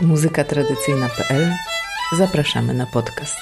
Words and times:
muzykatradycyjna.pl 0.00 1.54
Zapraszamy 2.12 2.74
na 2.74 2.86
podcast. 2.86 3.36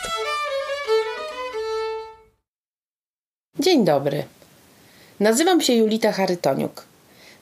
Dzień 3.61 3.85
dobry. 3.85 4.25
Nazywam 5.21 5.61
się 5.61 5.73
Julita 5.73 6.13
Charytoniuk. 6.13 6.85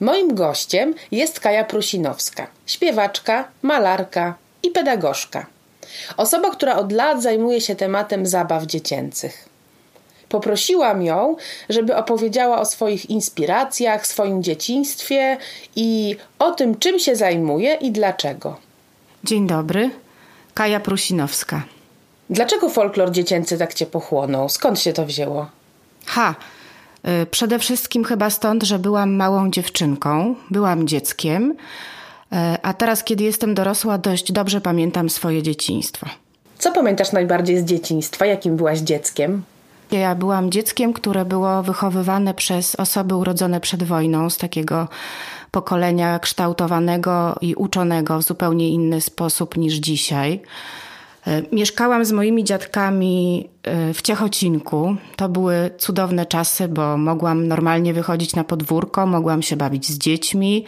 Moim 0.00 0.35
gościem 0.35 0.95
jest 1.11 1.41
Kaja 1.41 1.64
Prusinowska, 1.64 2.46
śpiewaczka, 2.66 3.48
malarka 3.62 4.34
i 4.62 4.70
pedagogzka. 4.70 5.46
Osoba, 6.16 6.51
która 6.51 6.77
od 6.77 6.92
lat 6.92 7.23
zajmuje 7.23 7.60
się 7.60 7.77
tematem 7.77 8.27
zabaw 8.27 8.66
dziecięcych. 8.66 9.48
Poprosiłam 10.28 11.02
ją, 11.02 11.37
żeby 11.69 11.96
opowiedziała 11.96 12.60
o 12.60 12.65
swoich 12.65 13.10
inspiracjach, 13.10 14.06
swoim 14.06 14.42
dzieciństwie 14.42 15.37
i 15.77 16.16
o 16.38 16.51
tym, 16.51 16.78
czym 16.78 16.98
się 16.98 17.16
zajmuje 17.16 17.74
i 17.74 17.92
dlaczego. 17.92 18.73
Dzień 19.24 19.46
dobry, 19.46 19.91
Kaja 20.55 20.80
Prusinowska. 20.80 21.62
Dlaczego 22.30 22.69
folklor 22.69 23.10
dziecięcy 23.10 23.59
tak 23.59 23.74
cię 23.74 23.87
pochłonął? 23.87 24.48
Skąd 24.48 24.80
się 24.80 24.92
to 24.92 25.06
wzięło? 25.06 25.47
Ha, 26.06 26.34
y, 27.23 27.27
przede 27.27 27.59
wszystkim 27.59 28.05
chyba 28.05 28.30
stąd, 28.30 28.62
że 28.62 28.78
byłam 28.78 29.14
małą 29.14 29.50
dziewczynką, 29.50 30.34
byłam 30.50 30.87
dzieckiem, 30.87 31.52
y, 31.52 32.37
a 32.62 32.73
teraz, 32.73 33.05
kiedy 33.05 33.24
jestem 33.24 33.55
dorosła, 33.55 33.98
dość 33.98 34.33
dobrze 34.33 34.60
pamiętam 34.60 35.10
swoje 35.10 35.42
dzieciństwo. 35.42 36.06
Co 36.59 36.72
pamiętasz 36.72 37.12
najbardziej 37.12 37.59
z 37.59 37.64
dzieciństwa? 37.64 38.27
Jakim 38.27 38.56
byłaś 38.56 38.78
dzieckiem? 38.78 39.42
Ja 39.91 40.14
byłam 40.14 40.50
dzieckiem, 40.50 40.92
które 40.92 41.25
było 41.25 41.62
wychowywane 41.62 42.34
przez 42.34 42.75
osoby 42.75 43.14
urodzone 43.14 43.61
przed 43.61 43.83
wojną, 43.83 44.30
z 44.30 44.38
takiego 44.38 44.88
pokolenia 45.54 46.18
kształtowanego 46.18 47.36
i 47.40 47.54
uczonego 47.54 48.18
w 48.18 48.22
zupełnie 48.22 48.68
inny 48.68 49.00
sposób 49.00 49.56
niż 49.56 49.74
dzisiaj. 49.74 50.42
E, 51.27 51.42
mieszkałam 51.52 52.05
z 52.05 52.12
moimi 52.12 52.44
dziadkami 52.44 53.48
e, 53.62 53.94
w 53.94 54.02
Ciechocinku. 54.02 54.96
To 55.16 55.28
były 55.28 55.70
cudowne 55.78 56.27
czasy, 56.27 56.69
bo 56.69 56.96
mogłam 56.96 57.48
normalnie 57.48 57.94
wychodzić 57.94 58.34
na 58.34 58.44
podwórko, 58.44 59.06
mogłam 59.06 59.42
się 59.42 59.56
bawić 59.56 59.86
z 59.86 59.98
dziećmi, 59.98 60.64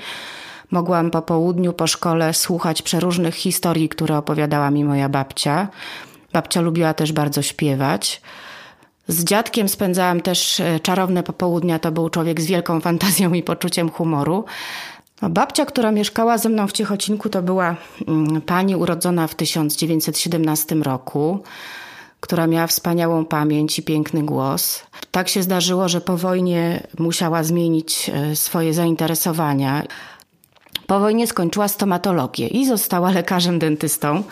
mogłam 0.70 1.10
po 1.10 1.22
południu 1.22 1.72
po 1.72 1.86
szkole 1.86 2.34
słuchać 2.34 2.82
przeróżnych 2.82 3.34
historii, 3.34 3.88
które 3.88 4.18
opowiadała 4.18 4.70
mi 4.70 4.84
moja 4.84 5.08
babcia. 5.08 5.68
Babcia 6.32 6.60
lubiła 6.60 6.94
też 6.94 7.12
bardzo 7.12 7.42
śpiewać. 7.42 8.20
Z 9.08 9.24
dziadkiem 9.24 9.68
spędzałam 9.68 10.20
też 10.20 10.60
e, 10.60 10.80
czarowne 10.80 11.22
popołudnia. 11.22 11.78
To 11.78 11.92
był 11.92 12.10
człowiek 12.10 12.40
z 12.40 12.46
wielką 12.46 12.80
fantazją 12.80 13.32
i 13.32 13.42
poczuciem 13.42 13.90
humoru. 13.90 14.44
No, 15.22 15.30
babcia, 15.30 15.64
która 15.64 15.92
mieszkała 15.92 16.38
ze 16.38 16.48
mną 16.48 16.66
w 16.66 16.72
Ciechocinku, 16.72 17.28
to 17.28 17.42
była 17.42 17.76
mm, 18.08 18.40
pani 18.40 18.76
urodzona 18.76 19.26
w 19.26 19.34
1917 19.34 20.74
roku, 20.74 21.42
która 22.20 22.46
miała 22.46 22.66
wspaniałą 22.66 23.24
pamięć 23.24 23.78
i 23.78 23.82
piękny 23.82 24.22
głos. 24.22 24.82
Tak 25.10 25.28
się 25.28 25.42
zdarzyło, 25.42 25.88
że 25.88 26.00
po 26.00 26.16
wojnie 26.16 26.86
musiała 26.98 27.44
zmienić 27.44 28.10
e, 28.14 28.36
swoje 28.36 28.74
zainteresowania. 28.74 29.82
Po 30.86 31.00
wojnie 31.00 31.26
skończyła 31.26 31.68
stomatologię 31.68 32.48
i 32.48 32.66
została 32.66 33.10
lekarzem 33.10 33.58
dentystą. 33.58 34.22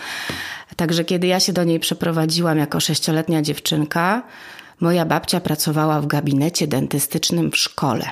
Także 0.77 1.05
kiedy 1.05 1.27
ja 1.27 1.41
się 1.41 1.53
do 1.53 1.65
niej 1.65 1.81
przeprowadziłam 1.81 2.59
jako 2.59 2.81
sześcioletnia 2.81 3.43
dziewczynka, 3.43 4.23
Moja 4.81 5.05
babcia 5.07 5.41
pracowała 5.41 6.01
w 6.01 6.07
gabinecie 6.07 6.67
dentystycznym 6.67 7.51
w 7.51 7.57
szkole. 7.57 8.11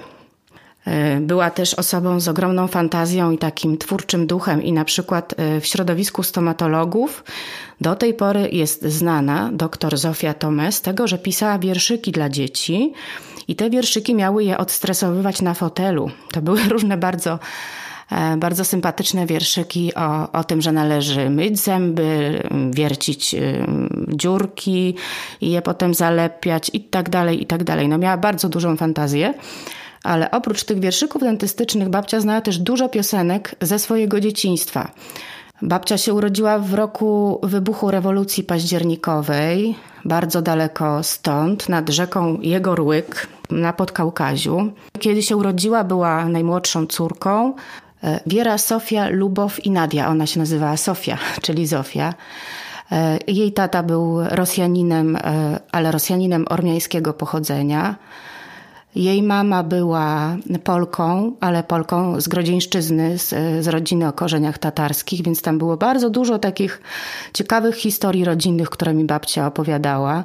E, 0.84 1.20
była 1.20 1.50
też 1.50 1.74
osobą 1.74 2.20
z 2.20 2.28
ogromną 2.28 2.68
fantazją 2.68 3.30
i 3.30 3.38
takim 3.38 3.78
twórczym 3.78 4.26
duchem, 4.26 4.62
i 4.62 4.72
na 4.72 4.84
przykład 4.84 5.34
e, 5.36 5.60
w 5.60 5.66
środowisku 5.66 6.22
stomatologów 6.22 7.24
do 7.80 7.94
tej 7.94 8.14
pory 8.14 8.48
jest 8.52 8.84
znana 8.84 9.50
dr 9.52 9.98
Zofia 9.98 10.34
Tome 10.34 10.72
z 10.72 10.80
tego, 10.80 11.08
że 11.08 11.18
pisała 11.18 11.58
wierszyki 11.58 12.12
dla 12.12 12.28
dzieci 12.28 12.92
i 13.48 13.56
te 13.56 13.70
wierszyki 13.70 14.14
miały 14.14 14.44
je 14.44 14.58
odstresowywać 14.58 15.42
na 15.42 15.54
fotelu. 15.54 16.10
To 16.32 16.42
były 16.42 16.62
różne 16.74 16.96
bardzo 16.96 17.38
bardzo 18.36 18.64
sympatyczne 18.64 19.26
wierszyki 19.26 19.94
o, 19.94 20.32
o 20.32 20.44
tym, 20.44 20.62
że 20.62 20.72
należy 20.72 21.30
myć 21.30 21.60
zęby, 21.60 22.42
wiercić 22.70 23.34
y, 23.34 23.66
dziurki 24.08 24.94
i 25.40 25.50
je 25.50 25.62
potem 25.62 25.94
zalepiać 25.94 26.70
i 26.72 26.80
tak 26.80 27.10
dalej, 27.10 27.42
i 27.42 27.46
tak 27.46 27.64
dalej. 27.64 27.88
No 27.88 27.98
miała 27.98 28.16
bardzo 28.16 28.48
dużą 28.48 28.76
fantazję. 28.76 29.34
Ale 30.02 30.30
oprócz 30.30 30.64
tych 30.64 30.80
wierszyków 30.80 31.22
dentystycznych 31.22 31.88
babcia 31.88 32.20
znała 32.20 32.40
też 32.40 32.58
dużo 32.58 32.88
piosenek 32.88 33.54
ze 33.60 33.78
swojego 33.78 34.20
dzieciństwa. 34.20 34.90
Babcia 35.62 35.98
się 35.98 36.14
urodziła 36.14 36.58
w 36.58 36.74
roku 36.74 37.40
wybuchu 37.42 37.90
rewolucji 37.90 38.44
październikowej, 38.44 39.74
bardzo 40.04 40.42
daleko 40.42 41.02
stąd, 41.02 41.68
nad 41.68 41.90
rzeką 41.90 42.38
Jegorłyk 42.40 43.26
na 43.50 43.72
Podkaukaziu. 43.72 44.72
Kiedy 44.98 45.22
się 45.22 45.36
urodziła, 45.36 45.84
była 45.84 46.28
najmłodszą 46.28 46.86
córką. 46.86 47.54
E, 48.04 48.20
Wiera, 48.26 48.58
Sofia, 48.58 49.08
Lubow 49.08 49.66
i 49.66 49.70
Nadia. 49.70 50.08
Ona 50.08 50.26
się 50.26 50.40
nazywała 50.40 50.76
Sofia, 50.76 51.18
czyli 51.42 51.66
Zofia. 51.66 52.14
E, 52.92 53.18
jej 53.26 53.52
tata 53.52 53.82
był 53.82 54.24
Rosjaninem, 54.28 55.16
e, 55.16 55.20
ale 55.72 55.92
Rosjaninem 55.92 56.44
ormiańskiego 56.50 57.12
pochodzenia. 57.12 57.96
Jej 58.94 59.22
mama 59.22 59.62
była 59.62 60.36
Polką, 60.64 61.32
ale 61.40 61.62
Polką 61.62 62.20
z 62.20 62.28
Grodzieńszczyzny, 62.28 63.18
z, 63.18 63.28
z, 63.64 63.68
rodziny 63.68 64.08
o 64.08 64.12
korzeniach 64.12 64.58
tatarskich, 64.58 65.22
więc 65.22 65.42
tam 65.42 65.58
było 65.58 65.76
bardzo 65.76 66.10
dużo 66.10 66.38
takich 66.38 66.82
ciekawych 67.34 67.76
historii 67.76 68.24
rodzinnych, 68.24 68.70
które 68.70 68.94
mi 68.94 69.04
babcia 69.04 69.46
opowiadała. 69.46 70.24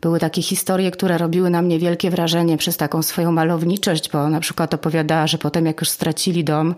Były 0.00 0.20
takie 0.20 0.42
historie, 0.42 0.90
które 0.90 1.18
robiły 1.18 1.50
na 1.50 1.62
mnie 1.62 1.78
wielkie 1.78 2.10
wrażenie 2.10 2.56
przez 2.56 2.76
taką 2.76 3.02
swoją 3.02 3.32
malowniczość, 3.32 4.10
bo 4.10 4.28
na 4.28 4.40
przykład 4.40 4.74
opowiadała, 4.74 5.26
że 5.26 5.38
potem 5.38 5.66
jak 5.66 5.80
już 5.80 5.90
stracili 5.90 6.44
dom 6.44 6.74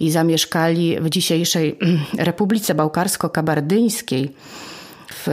i 0.00 0.10
zamieszkali 0.10 1.00
w 1.00 1.10
dzisiejszej 1.10 1.78
Republice 2.18 2.74
Bałkarsko-Kabardyńskiej, 2.74 4.28
w, 5.12 5.28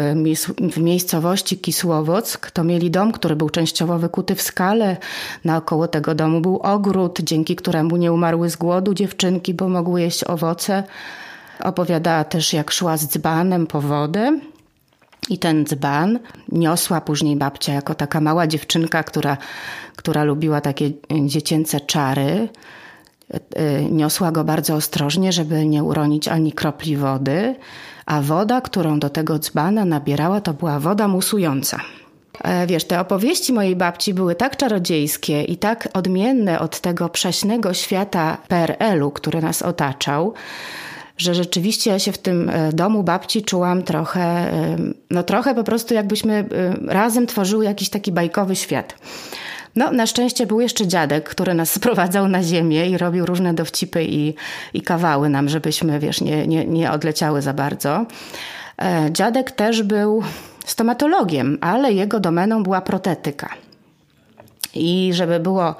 miejscowości 0.77 1.57
Kisłowock, 1.57 2.51
to 2.51 2.63
mieli 2.63 2.91
dom, 2.91 3.11
który 3.11 3.35
był 3.35 3.49
częściowo 3.49 3.99
wykuty 3.99 4.35
w 4.35 4.41
skale. 4.41 4.97
Naokoło 5.45 5.87
tego 5.87 6.15
domu 6.15 6.41
był 6.41 6.57
ogród, 6.57 7.19
dzięki 7.21 7.55
któremu 7.55 7.97
nie 7.97 8.11
umarły 8.13 8.49
z 8.49 8.55
głodu 8.55 8.93
dziewczynki, 8.93 9.53
bo 9.53 9.69
mogły 9.69 10.01
jeść 10.01 10.23
owoce. 10.23 10.83
Opowiadała 11.63 12.23
też, 12.23 12.53
jak 12.53 12.71
szła 12.71 12.97
z 12.97 13.07
dzbanem 13.07 13.67
po 13.67 13.81
wodę. 13.81 14.39
I 15.29 15.37
ten 15.37 15.65
dzban 15.65 16.19
niosła 16.51 17.01
później 17.01 17.35
babcia 17.35 17.73
jako 17.73 17.95
taka 17.95 18.21
mała 18.21 18.47
dziewczynka, 18.47 19.03
która, 19.03 19.37
która 19.95 20.23
lubiła 20.23 20.61
takie 20.61 20.91
dziecięce 21.25 21.79
czary. 21.79 22.49
E, 23.55 23.85
niosła 23.85 24.31
go 24.31 24.43
bardzo 24.43 24.75
ostrożnie, 24.75 25.31
żeby 25.31 25.65
nie 25.65 25.83
uronić 25.83 26.27
ani 26.27 26.51
kropli 26.51 26.97
wody 26.97 27.55
a 28.05 28.21
woda, 28.21 28.61
którą 28.61 28.99
do 28.99 29.09
tego 29.09 29.39
dzbana 29.39 29.85
nabierała, 29.85 30.41
to 30.41 30.53
była 30.53 30.79
woda 30.79 31.07
musująca. 31.07 31.79
E, 32.43 32.67
wiesz, 32.67 32.83
te 32.83 32.99
opowieści 32.99 33.53
mojej 33.53 33.75
babci 33.75 34.13
były 34.13 34.35
tak 34.35 34.57
czarodziejskie 34.57 35.43
i 35.43 35.57
tak 35.57 35.89
odmienne 35.93 36.59
od 36.59 36.79
tego 36.79 37.09
prześnego 37.09 37.73
świata 37.73 38.37
PRL-u, 38.47 39.11
który 39.11 39.41
nas 39.41 39.61
otaczał, 39.61 40.33
że 41.17 41.35
rzeczywiście 41.35 41.89
ja 41.89 41.99
się 41.99 42.11
w 42.11 42.17
tym 42.17 42.49
e, 42.49 42.73
domu 42.73 43.03
babci 43.03 43.43
czułam 43.43 43.83
trochę, 43.83 44.21
e, 44.21 44.77
no 45.09 45.23
trochę 45.23 45.55
po 45.55 45.63
prostu 45.63 45.93
jakbyśmy 45.93 46.45
razem 46.87 47.27
tworzyły 47.27 47.65
jakiś 47.65 47.89
taki 47.89 48.11
bajkowy 48.11 48.55
świat. 48.55 48.95
No, 49.79 49.91
na 49.91 50.07
szczęście 50.07 50.45
był 50.45 50.61
jeszcze 50.61 50.87
dziadek, 50.87 51.29
który 51.29 51.53
nas 51.53 51.71
sprowadzał 51.71 52.27
na 52.27 52.43
ziemię 52.43 52.89
i 52.89 52.97
robił 52.97 53.25
różne 53.25 53.53
dowcipy 53.53 54.03
i, 54.03 54.33
i 54.73 54.81
kawały 54.81 55.29
nam, 55.29 55.49
żebyśmy, 55.49 55.99
wiesz, 55.99 56.21
nie, 56.21 56.47
nie, 56.47 56.65
nie 56.65 56.91
odleciały 56.91 57.41
za 57.41 57.53
bardzo. 57.53 58.05
E, 58.81 59.09
dziadek 59.11 59.51
też 59.51 59.83
był 59.83 60.23
stomatologiem, 60.65 61.57
ale 61.61 61.93
jego 61.93 62.19
domeną 62.19 62.63
była 62.63 62.81
protetyka. 62.81 63.49
I 64.75 65.11
żeby 65.13 65.39
było 65.39 65.75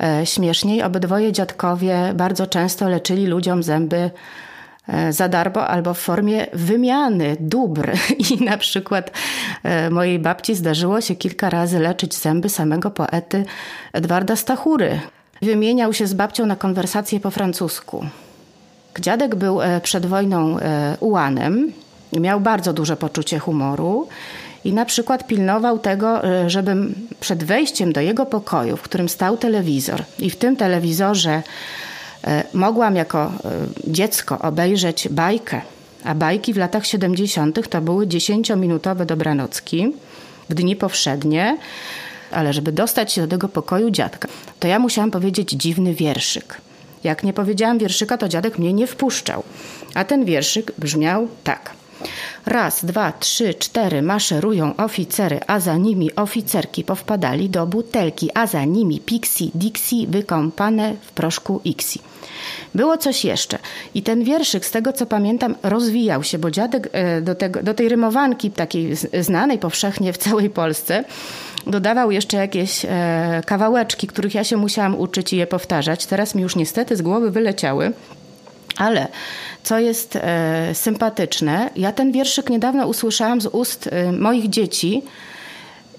e, 0.00 0.26
śmieszniej, 0.26 0.82
obydwoje 0.82 1.32
dziadkowie 1.32 2.12
bardzo 2.14 2.46
często 2.46 2.88
leczyli 2.88 3.26
ludziom 3.26 3.62
zęby 3.62 4.10
za 5.10 5.28
darmo 5.28 5.68
albo 5.68 5.94
w 5.94 5.98
formie 5.98 6.46
wymiany 6.52 7.36
dóbr. 7.40 7.92
I 8.30 8.44
na 8.44 8.58
przykład 8.58 9.10
e, 9.62 9.90
mojej 9.90 10.18
babci 10.18 10.54
zdarzyło 10.54 11.00
się 11.00 11.14
kilka 11.14 11.50
razy 11.50 11.78
leczyć 11.78 12.14
zęby 12.14 12.48
samego 12.48 12.90
poety 12.90 13.44
Edwarda 13.92 14.36
Stachury. 14.36 15.00
Wymieniał 15.42 15.92
się 15.92 16.06
z 16.06 16.14
babcią 16.14 16.46
na 16.46 16.56
konwersację 16.56 17.20
po 17.20 17.30
francusku. 17.30 18.06
Dziadek 19.00 19.34
był 19.34 19.62
e, 19.62 19.80
przed 19.80 20.06
wojną 20.06 20.56
ułanem, 21.00 21.72
miał 22.12 22.40
bardzo 22.40 22.72
duże 22.72 22.96
poczucie 22.96 23.38
humoru 23.38 24.08
i 24.64 24.72
na 24.72 24.84
przykład 24.84 25.26
pilnował 25.26 25.78
tego, 25.78 26.22
żebym 26.46 26.94
przed 27.20 27.44
wejściem 27.44 27.92
do 27.92 28.00
jego 28.00 28.26
pokoju, 28.26 28.76
w 28.76 28.82
którym 28.82 29.08
stał 29.08 29.36
telewizor 29.36 30.02
i 30.18 30.30
w 30.30 30.36
tym 30.36 30.56
telewizorze 30.56 31.42
E, 31.42 31.42
mogłam 32.54 32.96
jako 32.96 33.24
e, 33.24 33.30
dziecko 33.86 34.38
obejrzeć 34.38 35.08
bajkę 35.08 35.60
A 36.04 36.14
bajki 36.14 36.52
w 36.52 36.56
latach 36.56 36.86
70. 36.86 37.68
to 37.68 37.80
były 37.80 38.06
10-minutowe 38.06 39.06
dobranocki 39.06 39.92
w 40.48 40.54
dni 40.54 40.76
powszednie. 40.76 41.56
Ale 42.30 42.52
żeby 42.52 42.72
dostać 42.72 43.12
się 43.12 43.20
do 43.20 43.28
tego 43.28 43.48
pokoju 43.48 43.90
dziadka, 43.90 44.28
to 44.60 44.68
ja 44.68 44.78
musiałam 44.78 45.10
powiedzieć 45.10 45.50
dziwny 45.50 45.94
wierszyk. 45.94 46.60
Jak 47.04 47.24
nie 47.24 47.32
powiedziałam 47.32 47.78
wierszyka, 47.78 48.18
to 48.18 48.28
dziadek 48.28 48.58
mnie 48.58 48.72
nie 48.72 48.86
wpuszczał. 48.86 49.42
A 49.94 50.04
ten 50.04 50.24
wierszyk 50.24 50.72
brzmiał 50.78 51.28
tak. 51.44 51.70
Raz, 52.46 52.84
dwa, 52.84 53.12
trzy, 53.12 53.54
cztery 53.54 54.02
maszerują 54.02 54.76
oficery, 54.76 55.40
a 55.46 55.60
za 55.60 55.76
nimi 55.76 56.14
oficerki 56.14 56.84
powpadali 56.84 57.50
do 57.50 57.66
butelki, 57.66 58.30
a 58.34 58.46
za 58.46 58.64
nimi 58.64 59.00
pixi, 59.00 59.50
dixi 59.54 60.06
wykąpane 60.06 60.94
w 61.02 61.12
proszku 61.12 61.60
iksi. 61.64 62.00
Było 62.74 62.98
coś 62.98 63.24
jeszcze. 63.24 63.58
I 63.94 64.02
ten 64.02 64.24
wierszyk, 64.24 64.64
z 64.66 64.70
tego 64.70 64.92
co 64.92 65.06
pamiętam, 65.06 65.54
rozwijał 65.62 66.22
się, 66.22 66.38
bo 66.38 66.50
dziadek 66.50 66.88
e, 66.92 67.20
do, 67.20 67.34
tego, 67.34 67.62
do 67.62 67.74
tej 67.74 67.88
rymowanki, 67.88 68.50
takiej 68.50 68.96
znanej 69.20 69.58
powszechnie 69.58 70.12
w 70.12 70.18
całej 70.18 70.50
Polsce, 70.50 71.04
dodawał 71.66 72.10
jeszcze 72.10 72.36
jakieś 72.36 72.84
e, 72.84 73.42
kawałeczki, 73.46 74.06
których 74.06 74.34
ja 74.34 74.44
się 74.44 74.56
musiałam 74.56 74.96
uczyć 74.96 75.32
i 75.32 75.36
je 75.36 75.46
powtarzać. 75.46 76.06
Teraz 76.06 76.34
mi 76.34 76.42
już 76.42 76.56
niestety 76.56 76.96
z 76.96 77.02
głowy 77.02 77.30
wyleciały. 77.30 77.92
Ale 78.76 79.08
co 79.62 79.78
jest 79.78 80.16
e, 80.16 80.74
sympatyczne, 80.74 81.70
ja 81.76 81.92
ten 81.92 82.12
wierszyk 82.12 82.50
niedawno 82.50 82.86
usłyszałam 82.86 83.40
z 83.40 83.46
ust 83.46 83.86
e, 83.92 84.12
moich 84.12 84.48
dzieci 84.48 85.02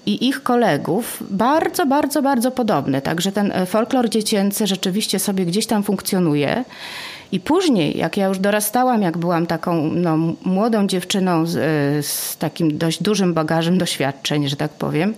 i 0.06 0.28
ich 0.28 0.42
kolegów, 0.42 1.22
bardzo, 1.30 1.86
bardzo, 1.86 2.22
bardzo 2.22 2.50
podobny. 2.50 3.02
Także 3.02 3.32
ten 3.32 3.52
e, 3.52 3.66
folklor 3.66 4.08
dziecięcy 4.08 4.66
rzeczywiście 4.66 5.18
sobie 5.18 5.46
gdzieś 5.46 5.66
tam 5.66 5.82
funkcjonuje. 5.82 6.64
I 7.32 7.40
później, 7.40 7.98
jak 7.98 8.16
ja 8.16 8.26
już 8.26 8.38
dorastałam, 8.38 9.02
jak 9.02 9.18
byłam 9.18 9.46
taką 9.46 9.82
no, 9.82 10.16
młodą 10.44 10.86
dziewczyną 10.86 11.46
z, 11.46 11.56
e, 11.56 12.02
z 12.02 12.36
takim 12.36 12.78
dość 12.78 13.02
dużym 13.02 13.34
bagażem 13.34 13.78
doświadczeń, 13.78 14.48
że 14.48 14.56
tak 14.56 14.70
powiem, 14.70 15.14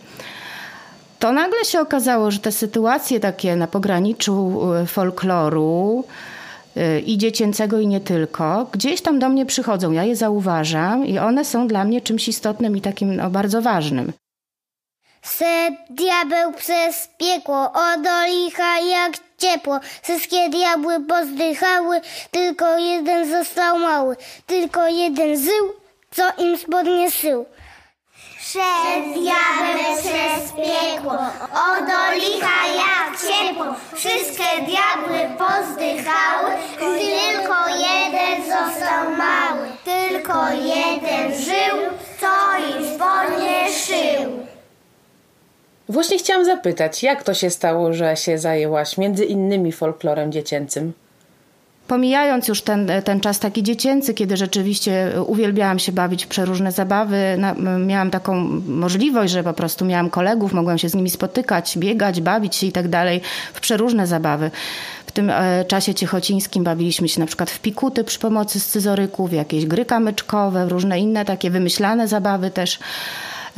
to 1.18 1.32
nagle 1.32 1.64
się 1.64 1.80
okazało, 1.80 2.30
że 2.30 2.38
te 2.38 2.52
sytuacje 2.52 3.20
takie 3.20 3.56
na 3.56 3.66
pograniczu 3.66 4.60
e, 4.74 4.86
folkloru, 4.86 6.04
i 7.06 7.18
dziecięcego, 7.18 7.80
i 7.80 7.86
nie 7.86 8.00
tylko, 8.00 8.66
gdzieś 8.72 9.00
tam 9.00 9.18
do 9.18 9.28
mnie 9.28 9.46
przychodzą. 9.46 9.92
Ja 9.92 10.04
je 10.04 10.16
zauważam 10.16 11.06
i 11.06 11.18
one 11.18 11.44
są 11.44 11.68
dla 11.68 11.84
mnie 11.84 12.00
czymś 12.00 12.28
istotnym 12.28 12.76
i 12.76 12.80
takim 12.80 13.16
no, 13.16 13.30
bardzo 13.30 13.62
ważnym. 13.62 14.12
Se 15.22 15.76
diabeł 15.90 16.52
przez 16.52 17.08
piekło, 17.18 17.72
licha 18.26 18.80
jak 18.80 19.12
ciepło. 19.38 19.80
Wszystkie 20.02 20.48
diabły 20.48 21.00
pozdychały, 21.00 22.00
tylko 22.30 22.78
jeden 22.78 23.30
został 23.30 23.78
mały. 23.78 24.16
Tylko 24.46 24.88
jeden 24.88 25.36
zył, 25.36 25.72
co 26.10 26.22
im 26.38 26.58
spodnie 26.58 27.10
sył. 27.10 27.46
Szedł 28.52 29.20
diabeł 29.20 29.96
przez 29.98 30.52
piekło, 30.52 31.18
do 31.80 32.14
licha 32.14 32.66
jak 32.76 33.20
ciepło. 33.20 33.64
Wszystkie 33.94 34.44
diabły 34.66 35.36
pozdychały, 35.38 36.50
tylko 36.78 37.54
jeden 37.68 38.42
został 38.42 39.16
mały. 39.16 39.66
Tylko 39.84 40.52
jeden 40.52 41.42
żył, 41.42 41.76
co 42.20 42.26
im 42.68 42.94
spodnie 42.94 43.72
szył. 43.72 44.32
Właśnie 45.88 46.18
chciałam 46.18 46.44
zapytać, 46.44 47.02
jak 47.02 47.22
to 47.22 47.34
się 47.34 47.50
stało, 47.50 47.92
że 47.92 48.16
się 48.16 48.38
zajęłaś 48.38 48.98
między 48.98 49.24
innymi 49.24 49.72
folklorem 49.72 50.32
dziecięcym? 50.32 50.92
Pomijając 51.88 52.48
już 52.48 52.62
ten, 52.62 52.90
ten 53.04 53.20
czas 53.20 53.38
taki 53.38 53.62
dziecięcy, 53.62 54.14
kiedy 54.14 54.36
rzeczywiście 54.36 55.12
uwielbiałam 55.26 55.78
się 55.78 55.92
bawić 55.92 56.24
w 56.24 56.28
przeróżne 56.28 56.72
zabawy, 56.72 57.16
miałam 57.86 58.10
taką 58.10 58.34
możliwość, 58.66 59.32
że 59.32 59.44
po 59.44 59.52
prostu 59.52 59.84
miałam 59.84 60.10
kolegów, 60.10 60.52
mogłam 60.52 60.78
się 60.78 60.88
z 60.88 60.94
nimi 60.94 61.10
spotykać, 61.10 61.78
biegać, 61.78 62.20
bawić 62.20 62.56
się 62.56 62.66
i 62.66 62.72
tak 62.72 62.88
dalej 62.88 63.20
w 63.54 63.60
przeróżne 63.60 64.06
zabawy. 64.06 64.50
W 65.06 65.12
tym 65.12 65.30
e, 65.30 65.64
czasie 65.64 65.94
ciechocińskim 65.94 66.64
bawiliśmy 66.64 67.08
się 67.08 67.20
na 67.20 67.26
przykład 67.26 67.50
w 67.50 67.60
pikuty 67.60 68.04
przy 68.04 68.18
pomocy 68.18 68.60
scyzoryków, 68.60 69.32
jakieś 69.32 69.66
gry 69.66 69.84
kamyczkowe, 69.84 70.68
różne 70.68 71.00
inne 71.00 71.24
takie 71.24 71.50
wymyślane 71.50 72.08
zabawy 72.08 72.50
też. 72.50 72.78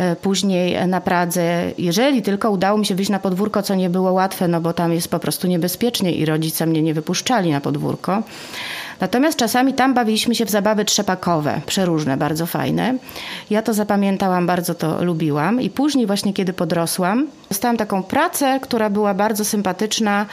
E, 0.01 0.17
później 0.17 0.89
na 0.89 1.01
Pradze, 1.01 1.73
jeżeli 1.79 2.23
tylko 2.23 2.51
udało 2.51 2.79
mi 2.79 2.87
się 2.87 2.95
wyjść 2.95 3.11
na 3.11 3.19
podwórko, 3.19 3.63
co 3.63 3.75
nie 3.75 3.91
było 3.91 4.13
łatwe, 4.13 4.49
no 4.49 4.61
bo 4.61 4.73
tam 4.73 4.93
jest 4.93 5.09
po 5.09 5.19
prostu 5.19 5.47
niebezpiecznie 5.47 6.13
i 6.13 6.25
rodzice 6.25 6.67
mnie 6.67 6.83
nie 6.83 6.95
wypuszczali 6.95 7.51
na 7.51 7.61
podwórko. 7.61 8.23
Natomiast 9.01 9.39
czasami 9.39 9.75
tam 9.75 9.95
bawiliśmy 9.95 10.35
się 10.35 10.45
w 10.45 10.51
zabawy 10.51 10.85
trzepakowe, 10.85 11.61
przeróżne, 11.67 12.17
bardzo 12.17 12.47
fajne. 12.47 12.95
Ja 13.51 13.63
to 13.63 13.75
zapamiętałam, 13.75 14.47
bardzo 14.47 14.75
to 14.75 15.05
lubiłam. 15.05 15.61
I 15.61 15.71
później 15.71 16.07
właśnie, 16.07 16.33
kiedy 16.33 16.53
podrosłam, 16.53 17.27
dostałam 17.51 17.77
taką 17.77 18.03
pracę, 18.03 18.61
która 18.63 18.91
była 18.91 19.15
bardzo 19.15 19.45
sympatyczna 19.45 20.27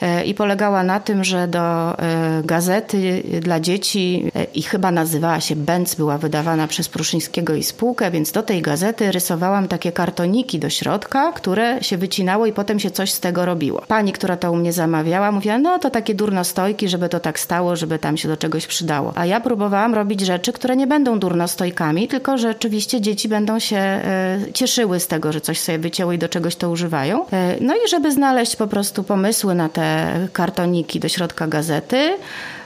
e, 0.00 0.24
i 0.24 0.34
polegała 0.34 0.82
na 0.82 1.00
tym, 1.00 1.24
że 1.24 1.48
do 1.48 1.98
e, 1.98 2.42
gazety 2.44 3.22
dla 3.40 3.60
dzieci 3.60 4.30
e, 4.34 4.44
i 4.44 4.62
chyba 4.62 4.90
nazywała 4.90 5.40
się 5.40 5.56
Benz, 5.56 5.94
była 5.94 6.18
wydawana 6.18 6.68
przez 6.68 6.88
Pruszyńskiego 6.88 7.54
i 7.54 7.62
spółkę, 7.62 8.10
więc 8.10 8.32
do 8.32 8.42
tej 8.42 8.62
gazety 8.62 9.12
rysowałam 9.12 9.68
takie 9.68 9.92
kartoniki 9.92 10.58
do 10.58 10.70
środka, 10.70 11.32
które 11.32 11.82
się 11.82 11.96
wycinało 11.96 12.46
i 12.46 12.52
potem 12.52 12.80
się 12.80 12.90
coś 12.90 13.12
z 13.12 13.20
tego 13.20 13.44
robiło. 13.44 13.82
Pani, 13.88 14.12
która 14.12 14.36
to 14.36 14.52
u 14.52 14.56
mnie 14.56 14.72
zamawiała, 14.72 15.32
mówiła, 15.32 15.58
no 15.58 15.78
to 15.78 15.90
takie 15.90 16.14
durnostojki, 16.14 16.88
żeby 16.88 17.08
to 17.08 17.20
tak 17.20 17.40
stało, 17.40 17.76
żeby 17.76 17.98
tam 17.98 18.16
się 18.16 18.28
do 18.28 18.36
czegoś 18.36 18.66
przydało. 18.66 19.12
A 19.14 19.26
ja 19.26 19.40
próbowałam 19.40 19.94
robić 19.94 20.20
rzeczy, 20.20 20.52
które 20.52 20.76
nie 20.76 20.86
będą 20.86 21.18
durnostojkami, 21.18 22.08
tylko 22.08 22.38
rzeczywiście 22.38 23.00
dzieci 23.00 23.28
będą 23.28 23.58
się 23.58 23.76
e, 23.76 24.38
cieszyły 24.54 25.00
z 25.00 25.06
tego, 25.06 25.32
że 25.32 25.40
coś 25.40 25.60
sobie 25.60 25.78
wycięły 25.78 26.14
i 26.14 26.18
do 26.18 26.28
czegoś 26.28 26.55
to 26.56 26.70
używają. 26.70 27.26
E, 27.32 27.56
no 27.60 27.74
i 27.74 27.88
żeby 27.88 28.12
znaleźć 28.12 28.56
po 28.56 28.66
prostu 28.66 29.02
pomysły 29.02 29.54
na 29.54 29.68
te 29.68 30.14
kartoniki 30.32 31.00
do 31.00 31.08
środka 31.08 31.46
gazety, 31.46 32.18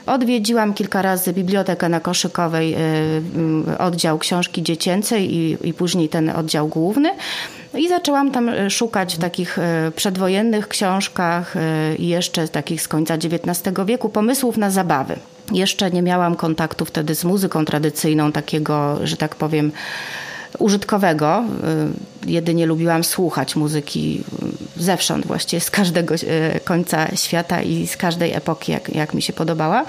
Odwiedziłam 0.05 0.73
kilka 0.73 1.01
razy 1.01 1.33
bibliotekę 1.33 1.89
na 1.89 1.99
Koszykowej, 1.99 2.73
e, 2.73 2.77
oddział 3.77 4.17
książki 4.17 4.63
dziecięcej 4.63 5.35
i, 5.35 5.57
i 5.63 5.73
później 5.73 6.09
ten 6.09 6.29
oddział 6.29 6.67
główny. 6.67 7.09
I 7.77 7.89
zaczęłam 7.89 8.31
tam 8.31 8.51
szukać 8.69 9.15
w 9.15 9.19
takich 9.19 9.57
przedwojennych 9.95 10.67
książkach 10.67 11.53
i 11.99 12.07
jeszcze 12.07 12.47
takich 12.47 12.81
z 12.81 12.87
końca 12.87 13.13
XIX 13.13 13.75
wieku 13.85 14.09
pomysłów 14.09 14.57
na 14.57 14.69
zabawy. 14.69 15.15
Jeszcze 15.51 15.91
nie 15.91 16.01
miałam 16.01 16.35
kontaktu 16.35 16.85
wtedy 16.85 17.15
z 17.15 17.23
muzyką 17.23 17.65
tradycyjną, 17.65 18.31
takiego, 18.31 18.99
że 19.03 19.17
tak 19.17 19.35
powiem, 19.35 19.71
użytkowego. 20.59 21.43
Y, 22.25 22.29
jedynie 22.31 22.65
lubiłam 22.65 23.03
słuchać 23.03 23.55
muzyki 23.55 24.23
zewsząd, 24.77 25.27
właściwie 25.27 25.59
z 25.59 25.71
każdego 25.71 26.15
y, 26.15 26.59
końca 26.63 27.15
świata 27.15 27.61
i 27.61 27.87
z 27.87 27.97
każdej 27.97 28.33
epoki, 28.33 28.71
jak, 28.71 28.95
jak 28.95 29.13
mi 29.13 29.21
się 29.21 29.33
podobała. 29.33 29.85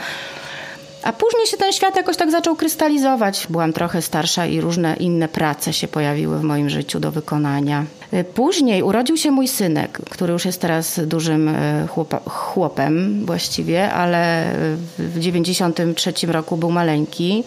A 1.02 1.12
później 1.12 1.47
się 1.47 1.57
ten 1.57 1.73
świat 1.73 1.97
jakoś 1.97 2.16
tak 2.16 2.31
zaczął 2.31 2.57
krystalizować. 2.57 3.47
Byłam 3.50 3.73
trochę 3.73 4.02
starsza 4.02 4.47
i 4.47 4.61
różne 4.61 4.97
inne 4.97 5.28
prace 5.28 5.73
się 5.73 5.88
pojawiły 5.88 6.38
w 6.38 6.42
moim 6.42 6.71
życiu 6.71 7.00
do 7.00 7.11
wykonania. 7.11 7.85
Y, 8.14 8.25
później 8.25 8.83
urodził 8.83 9.16
się 9.16 9.31
mój 9.31 9.49
synek, 9.49 9.99
który 10.11 10.33
już 10.33 10.45
jest 10.45 10.61
teraz 10.61 11.00
dużym 11.07 11.49
y, 11.49 11.88
chłopem 12.28 13.26
właściwie, 13.26 13.92
ale 13.92 14.52
w 14.99 15.19
93 15.19 16.12
roku 16.26 16.57
był 16.57 16.71
maleńki. 16.71 17.45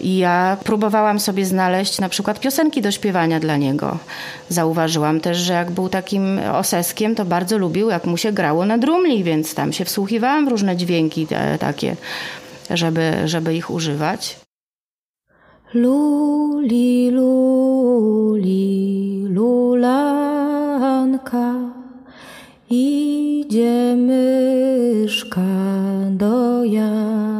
I 0.00 0.16
ja 0.16 0.56
próbowałam 0.64 1.20
sobie 1.20 1.46
znaleźć 1.46 2.00
na 2.00 2.08
przykład 2.08 2.40
piosenki 2.40 2.82
do 2.82 2.90
śpiewania 2.90 3.40
dla 3.40 3.56
niego. 3.56 3.98
Zauważyłam 4.48 5.20
też, 5.20 5.38
że 5.38 5.52
jak 5.52 5.70
był 5.70 5.88
takim 5.88 6.40
oseskiem, 6.52 7.14
to 7.14 7.24
bardzo 7.24 7.58
lubił, 7.58 7.90
jak 7.90 8.04
mu 8.04 8.16
się 8.16 8.32
grało 8.32 8.66
na 8.66 8.78
drumli, 8.78 9.24
więc 9.24 9.54
tam 9.54 9.72
się 9.72 9.84
wsłuchiwałam 9.84 10.44
w 10.44 10.48
różne 10.48 10.76
dźwięki 10.76 11.26
te, 11.26 11.58
takie 11.58 11.96
żeby, 12.70 13.12
żeby 13.24 13.54
ich 13.54 13.70
używać. 13.70 14.40
Luli, 15.74 17.10
luli, 17.10 18.56
lulanka, 19.28 20.74
idzie 22.70 23.96
myszka 23.96 25.40
do 26.10 26.64
Janka. 26.64 27.37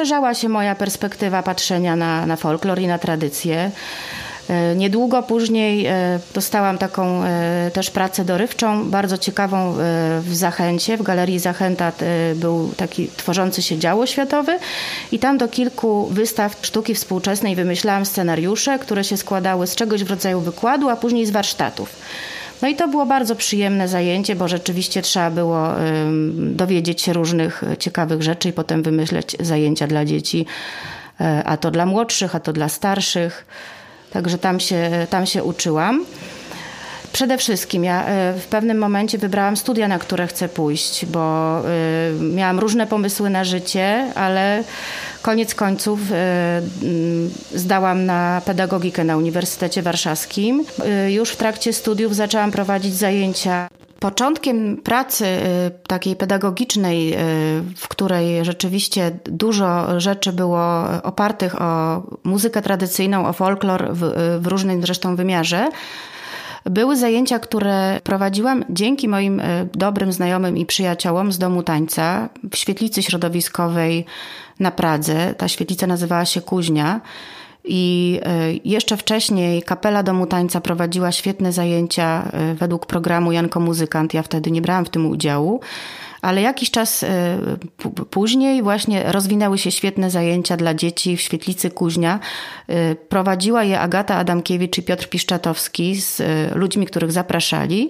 poszerzała 0.03 0.33
się 0.33 0.49
moja 0.49 0.75
perspektywa 0.75 1.43
patrzenia 1.43 1.95
na, 1.95 2.25
na 2.25 2.35
folklor 2.35 2.79
i 2.79 2.87
na 2.87 2.99
tradycję. 2.99 3.71
E, 4.49 4.75
niedługo 4.75 5.23
później 5.23 5.85
e, 5.85 6.19
dostałam 6.33 6.77
taką 6.77 7.23
e, 7.23 7.71
też 7.73 7.89
pracę 7.89 8.25
dorywczą, 8.25 8.89
bardzo 8.89 9.17
ciekawą 9.17 9.73
w 10.21 10.35
Zachęcie. 10.35 10.97
W 10.97 11.03
Galerii 11.03 11.39
Zachęta 11.39 11.91
był 12.35 12.71
taki 12.77 13.07
tworzący 13.07 13.61
się 13.61 13.77
dział 13.77 14.01
oświatowy 14.01 14.59
i 15.11 15.19
tam 15.19 15.37
do 15.37 15.47
kilku 15.47 16.07
wystaw 16.11 16.55
sztuki 16.61 16.95
współczesnej 16.95 17.55
wymyślałam 17.55 18.05
scenariusze, 18.05 18.79
które 18.79 19.03
się 19.03 19.17
składały 19.17 19.67
z 19.67 19.75
czegoś 19.75 20.03
w 20.03 20.09
rodzaju 20.09 20.39
wykładu, 20.39 20.89
a 20.89 20.95
później 20.95 21.25
z 21.25 21.31
warsztatów. 21.31 21.95
No 22.63 22.69
i 22.69 22.75
to 22.75 22.87
było 22.87 23.05
bardzo 23.05 23.35
przyjemne 23.35 23.87
zajęcie, 23.87 24.35
bo 24.35 24.47
rzeczywiście 24.47 25.01
trzeba 25.01 25.31
było 25.31 25.69
dowiedzieć 26.35 27.01
się 27.01 27.13
różnych 27.13 27.63
ciekawych 27.79 28.23
rzeczy 28.23 28.49
i 28.49 28.53
potem 28.53 28.83
wymyśleć 28.83 29.35
zajęcia 29.39 29.87
dla 29.87 30.05
dzieci, 30.05 30.45
a 31.45 31.57
to 31.57 31.71
dla 31.71 31.85
młodszych, 31.85 32.35
a 32.35 32.39
to 32.39 32.53
dla 32.53 32.69
starszych. 32.69 33.45
Także 34.11 34.37
tam 34.37 34.59
się, 34.59 35.07
tam 35.09 35.25
się 35.25 35.43
uczyłam. 35.43 36.05
Przede 37.13 37.37
wszystkim 37.37 37.83
ja 37.83 38.05
e, 38.05 38.33
w 38.39 38.47
pewnym 38.47 38.77
momencie 38.77 39.17
wybrałam 39.17 39.57
studia, 39.57 39.87
na 39.87 39.99
które 39.99 40.27
chcę 40.27 40.49
pójść, 40.49 41.05
bo 41.05 41.59
e, 41.59 41.63
miałam 42.19 42.59
różne 42.59 42.87
pomysły 42.87 43.29
na 43.29 43.43
życie, 43.43 44.11
ale 44.15 44.63
koniec 45.21 45.55
końców 45.55 45.99
e, 46.11 46.61
zdałam 47.55 48.05
na 48.05 48.41
pedagogikę 48.45 49.03
na 49.03 49.17
Uniwersytecie 49.17 49.81
Warszawskim. 49.81 50.65
Już 51.09 51.29
w 51.29 51.37
trakcie 51.37 51.73
studiów 51.73 52.15
zaczęłam 52.15 52.51
prowadzić 52.51 52.95
zajęcia 52.95 53.67
Początkiem 53.99 54.77
pracy 54.77 55.25
takiej 55.87 56.15
pedagogicznej, 56.15 57.15
w 57.77 57.87
której 57.87 58.45
rzeczywiście 58.45 59.11
dużo 59.25 59.99
rzeczy 59.99 60.33
było 60.33 60.83
opartych 61.03 61.61
o 61.61 62.03
muzykę 62.23 62.61
tradycyjną, 62.61 63.27
o 63.27 63.33
folklor 63.33 63.89
w, 63.93 64.11
w 64.41 64.47
różnym 64.47 64.81
zresztą 64.81 65.15
wymiarze, 65.15 65.69
były 66.65 66.97
zajęcia, 66.97 67.39
które 67.39 67.99
prowadziłam 68.03 68.65
dzięki 68.69 69.07
moim 69.07 69.39
e, 69.39 69.67
dobrym 69.73 70.13
znajomym 70.13 70.57
i 70.57 70.65
przyjaciołom 70.65 71.31
z 71.31 71.37
domu 71.37 71.63
tańca 71.63 72.29
w 72.51 72.57
świetlicy 72.57 73.03
środowiskowej 73.03 74.05
na 74.59 74.71
Pradze. 74.71 75.35
Ta 75.37 75.47
świetlica 75.47 75.87
nazywała 75.87 76.25
się 76.25 76.41
Kuźnia. 76.41 77.01
I 77.65 78.19
e, 78.23 78.53
jeszcze 78.65 78.97
wcześniej 78.97 79.63
kapela 79.63 80.03
Domu 80.03 80.27
Tańca 80.27 80.61
prowadziła 80.61 81.11
świetne 81.11 81.51
zajęcia 81.51 82.29
e, 82.33 82.53
według 82.53 82.85
programu 82.85 83.31
Janko 83.31 83.59
Muzykant. 83.59 84.13
Ja 84.13 84.23
wtedy 84.23 84.51
nie 84.51 84.61
brałam 84.61 84.85
w 84.85 84.89
tym 84.89 85.05
udziału, 85.05 85.59
ale 86.23 86.41
jakiś 86.41 86.71
czas 86.71 87.03
e, 87.03 87.37
później 88.09 88.63
właśnie 88.63 89.11
rozwinęły 89.11 89.57
się 89.57 89.71
świetne 89.71 90.09
zajęcia 90.09 90.57
dla 90.57 90.73
dzieci 90.73 91.17
w 91.17 91.21
świetlicy 91.21 91.71
Kuźnia. 91.71 92.19
E, 92.67 92.95
prowadziła 92.95 93.63
je 93.63 93.79
Agata 93.79 94.15
Adamkiewicz 94.15 94.77
i 94.77 94.83
Piotr 94.83 95.09
Piszczatowski 95.09 96.01
z 96.01 96.21
e, 96.21 96.25
ludźmi, 96.55 96.85
których 96.85 97.11
zapraszali. 97.11 97.89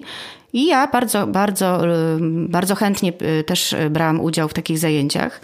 I 0.52 0.66
ja 0.66 0.86
bardzo, 0.86 1.26
bardzo, 1.26 1.82
bardzo 2.48 2.74
chętnie 2.74 3.12
też 3.46 3.74
brałam 3.90 4.20
udział 4.20 4.48
w 4.48 4.54
takich 4.54 4.78
zajęciach. 4.78 5.40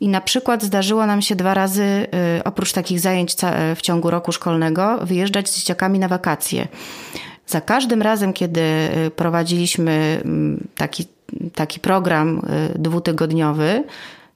I 0.00 0.08
na 0.08 0.20
przykład 0.20 0.62
zdarzyło 0.62 1.06
nam 1.06 1.22
się 1.22 1.36
dwa 1.36 1.54
razy, 1.54 2.06
oprócz 2.44 2.72
takich 2.72 3.00
zajęć 3.00 3.34
w 3.76 3.82
ciągu 3.82 4.10
roku 4.10 4.32
szkolnego, 4.32 4.98
wyjeżdżać 5.02 5.48
z 5.48 5.58
dzieciakami 5.58 5.98
na 5.98 6.08
wakacje. 6.08 6.68
Za 7.46 7.60
każdym 7.60 8.02
razem, 8.02 8.32
kiedy 8.32 8.62
prowadziliśmy 9.16 10.22
taki 10.74 11.06
taki 11.54 11.80
program 11.80 12.40
y, 12.74 12.78
dwutygodniowy, 12.78 13.84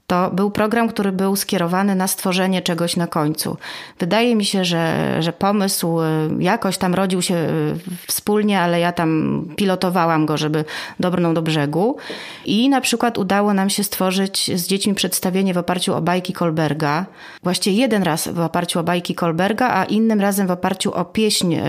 to 0.06 0.30
był 0.30 0.50
program, 0.50 0.88
który 0.88 1.12
był 1.12 1.36
skierowany 1.36 1.94
na 1.94 2.06
stworzenie 2.06 2.62
czegoś 2.62 2.96
na 2.96 3.06
końcu. 3.06 3.56
Wydaje 3.98 4.36
mi 4.36 4.44
się, 4.44 4.64
że, 4.64 5.16
że 5.22 5.32
pomysł 5.32 6.00
y, 6.00 6.04
jakoś 6.38 6.78
tam 6.78 6.94
rodził 6.94 7.22
się 7.22 7.34
y, 7.34 7.74
wspólnie, 8.06 8.60
ale 8.60 8.80
ja 8.80 8.92
tam 8.92 9.42
pilotowałam 9.56 10.26
go, 10.26 10.36
żeby 10.36 10.64
dobrnął 11.00 11.34
do 11.34 11.42
brzegu. 11.42 11.96
I 12.44 12.68
na 12.68 12.80
przykład 12.80 13.18
udało 13.18 13.54
nam 13.54 13.70
się 13.70 13.84
stworzyć 13.84 14.50
z 14.54 14.66
dziećmi 14.66 14.94
przedstawienie 14.94 15.54
w 15.54 15.58
oparciu 15.58 15.94
o 15.94 16.00
bajki 16.00 16.32
Kolberga. 16.32 17.06
Właściwie 17.42 17.76
jeden 17.76 18.02
raz 18.02 18.28
w 18.28 18.40
oparciu 18.40 18.80
o 18.80 18.82
bajki 18.82 19.14
Kolberga, 19.14 19.70
a 19.70 19.84
innym 19.84 20.20
razem 20.20 20.46
w 20.46 20.50
oparciu 20.50 20.94
o 20.94 21.04
pieśń 21.04 21.54
y, 21.54 21.60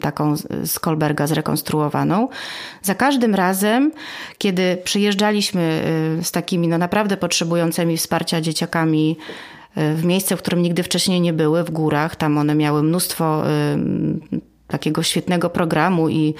taką 0.00 0.36
z 0.64 0.78
Kolberga 0.78 1.26
zrekonstruowaną. 1.26 2.28
Za 2.82 2.94
każdym 2.94 3.34
razem, 3.34 3.92
kiedy 4.38 4.76
przyjeżdżaliśmy 4.84 5.82
z 6.22 6.32
takimi 6.32 6.68
no 6.68 6.78
naprawdę 6.78 7.16
potrzebującymi 7.16 7.61
potrzebującymi 7.62 7.96
wsparcia 7.96 8.40
dzieciakami 8.40 9.16
e, 9.76 9.94
w 9.94 10.04
miejsce, 10.04 10.36
w 10.36 10.38
którym 10.38 10.62
nigdy 10.62 10.82
wcześniej 10.82 11.20
nie 11.20 11.32
były, 11.32 11.64
w 11.64 11.70
górach. 11.70 12.16
Tam 12.16 12.38
one 12.38 12.54
miały 12.54 12.82
mnóstwo 12.82 13.46
e, 13.46 13.78
takiego 14.68 15.02
świetnego 15.02 15.50
programu 15.50 16.08
i, 16.08 16.34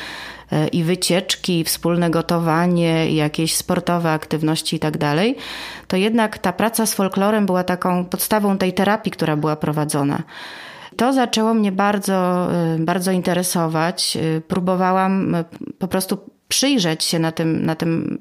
e, 0.52 0.68
i 0.68 0.84
wycieczki, 0.84 1.60
i 1.60 1.64
wspólne 1.64 2.10
gotowanie, 2.10 3.10
i 3.10 3.14
jakieś 3.14 3.54
sportowe 3.54 4.10
aktywności 4.10 4.76
i 4.76 4.78
tak 4.78 4.98
dalej, 4.98 5.36
to 5.88 5.96
jednak 5.96 6.38
ta 6.38 6.52
praca 6.52 6.86
z 6.86 6.94
folklorem 6.94 7.46
była 7.46 7.64
taką 7.64 8.04
podstawą 8.04 8.58
tej 8.58 8.72
terapii, 8.72 9.12
która 9.12 9.36
była 9.36 9.56
prowadzona. 9.56 10.22
To 10.96 11.12
zaczęło 11.12 11.54
mnie 11.54 11.72
bardzo, 11.72 12.48
bardzo 12.78 13.12
interesować. 13.12 14.18
Próbowałam 14.48 15.36
po 15.78 15.88
prostu 15.88 16.18
przyjrzeć 16.52 17.04
się 17.04 17.18
na 17.18 17.32
tym, 17.32 17.66
na 17.66 17.74
tym 17.74 18.18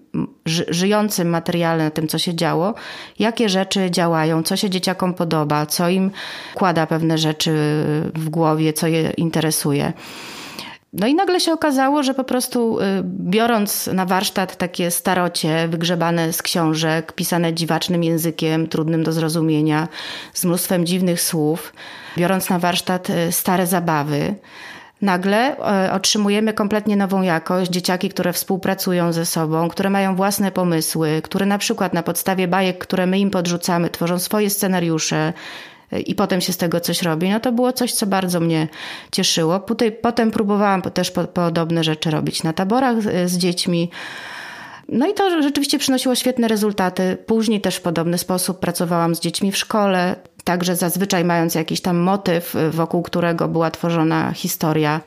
żyjącym 0.69 1.29
materiale, 1.29 1.83
na 1.83 1.91
tym, 1.91 2.07
co 2.07 2.17
się 2.17 2.35
działo, 2.35 2.73
jakie 3.19 3.49
rzeczy 3.49 3.91
działają, 3.91 4.43
co 4.43 4.55
się 4.55 4.69
dzieciakom 4.69 5.13
podoba, 5.13 5.65
co 5.65 5.89
im 5.89 6.11
kłada 6.55 6.87
pewne 6.87 7.17
rzeczy 7.17 7.51
w 8.15 8.29
głowie, 8.29 8.73
co 8.73 8.87
je 8.87 9.11
interesuje. 9.17 9.93
No 10.93 11.07
i 11.07 11.15
nagle 11.15 11.39
się 11.39 11.53
okazało, 11.53 12.03
że 12.03 12.13
po 12.13 12.23
prostu 12.23 12.79
y, 12.79 12.83
biorąc 13.03 13.87
na 13.87 14.05
warsztat 14.05 14.57
takie 14.57 14.91
starocie 14.91 15.67
wygrzebane 15.67 16.33
z 16.33 16.41
książek, 16.41 17.13
pisane 17.13 17.53
dziwacznym 17.53 18.03
językiem, 18.03 18.67
trudnym 18.67 19.03
do 19.03 19.11
zrozumienia, 19.11 19.87
z 20.33 20.45
mnóstwem 20.45 20.85
dziwnych 20.85 21.21
słów, 21.21 21.73
biorąc 22.17 22.49
na 22.49 22.59
warsztat 22.59 23.09
y, 23.09 23.31
stare 23.31 23.67
zabawy, 23.67 24.35
nagle 25.01 25.57
e, 25.57 25.93
otrzymujemy 25.93 26.53
kompletnie 26.53 26.97
nową 26.97 27.21
jakość. 27.21 27.71
Dzieciaki, 27.71 28.09
które 28.09 28.33
współpracują 28.33 29.13
ze 29.13 29.25
sobą, 29.25 29.69
które 29.69 29.89
mają 29.89 30.15
własne 30.15 30.51
pomysły, 30.51 31.21
które 31.23 31.45
na 31.45 31.57
przykład 31.57 31.93
na 31.93 32.03
podstawie 32.03 32.47
bajek, 32.47 32.77
które 32.77 33.05
my 33.05 33.19
im 33.19 33.29
podrzucamy, 33.29 33.89
tworzą 33.89 34.19
swoje 34.19 34.49
scenariusze 34.49 35.33
e, 35.91 35.99
i 35.99 36.15
potem 36.15 36.41
się 36.41 36.53
z 36.53 36.57
tego 36.57 36.79
coś 36.79 37.01
robi, 37.01 37.29
no 37.29 37.39
to 37.39 37.51
było 37.51 37.73
coś, 37.73 37.93
co 37.93 38.05
bardzo 38.05 38.39
mnie 38.39 38.67
cieszyło. 39.11 39.65
Potem 40.01 40.31
próbowałam 40.31 40.81
też 40.81 41.11
podobne 41.33 41.83
rzeczy 41.83 42.11
robić 42.11 42.43
na 42.43 42.53
taborach 42.53 42.95
z 43.25 43.37
dziećmi. 43.37 43.89
No 44.91 45.07
i 45.07 45.13
to 45.13 45.41
rzeczywiście 45.41 45.79
przynosiło 45.79 46.15
świetne 46.15 46.47
rezultaty. 46.47 47.17
Później 47.25 47.61
też 47.61 47.75
w 47.75 47.81
podobny 47.81 48.17
sposób 48.17 48.59
pracowałam 48.59 49.15
z 49.15 49.19
dziećmi 49.19 49.51
w 49.51 49.57
szkole, 49.57 50.15
także 50.43 50.75
zazwyczaj 50.75 51.25
mając 51.25 51.55
jakiś 51.55 51.81
tam 51.81 51.97
motyw, 51.97 52.55
wokół 52.71 53.01
którego 53.01 53.47
była 53.47 53.71
tworzona 53.71 54.31
historia. 54.31 55.01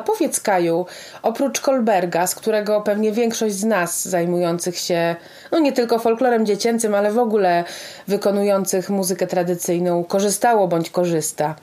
Powiedz 0.00 0.40
Kaju, 0.40 0.86
oprócz 1.22 1.60
Kolberga, 1.60 2.26
z 2.26 2.34
którego 2.34 2.80
pewnie 2.80 3.12
większość 3.12 3.54
z 3.54 3.64
nas 3.64 4.08
zajmujących 4.08 4.78
się 4.78 5.16
no 5.52 5.58
nie 5.58 5.72
tylko 5.72 5.98
folklorem 5.98 6.46
dziecięcym, 6.46 6.94
ale 6.94 7.12
w 7.12 7.18
ogóle 7.18 7.64
wykonujących 8.08 8.90
muzykę 8.90 9.26
tradycyjną 9.26 10.04
korzystało 10.04 10.68
bądź 10.68 10.90
korzysta. 10.90 11.54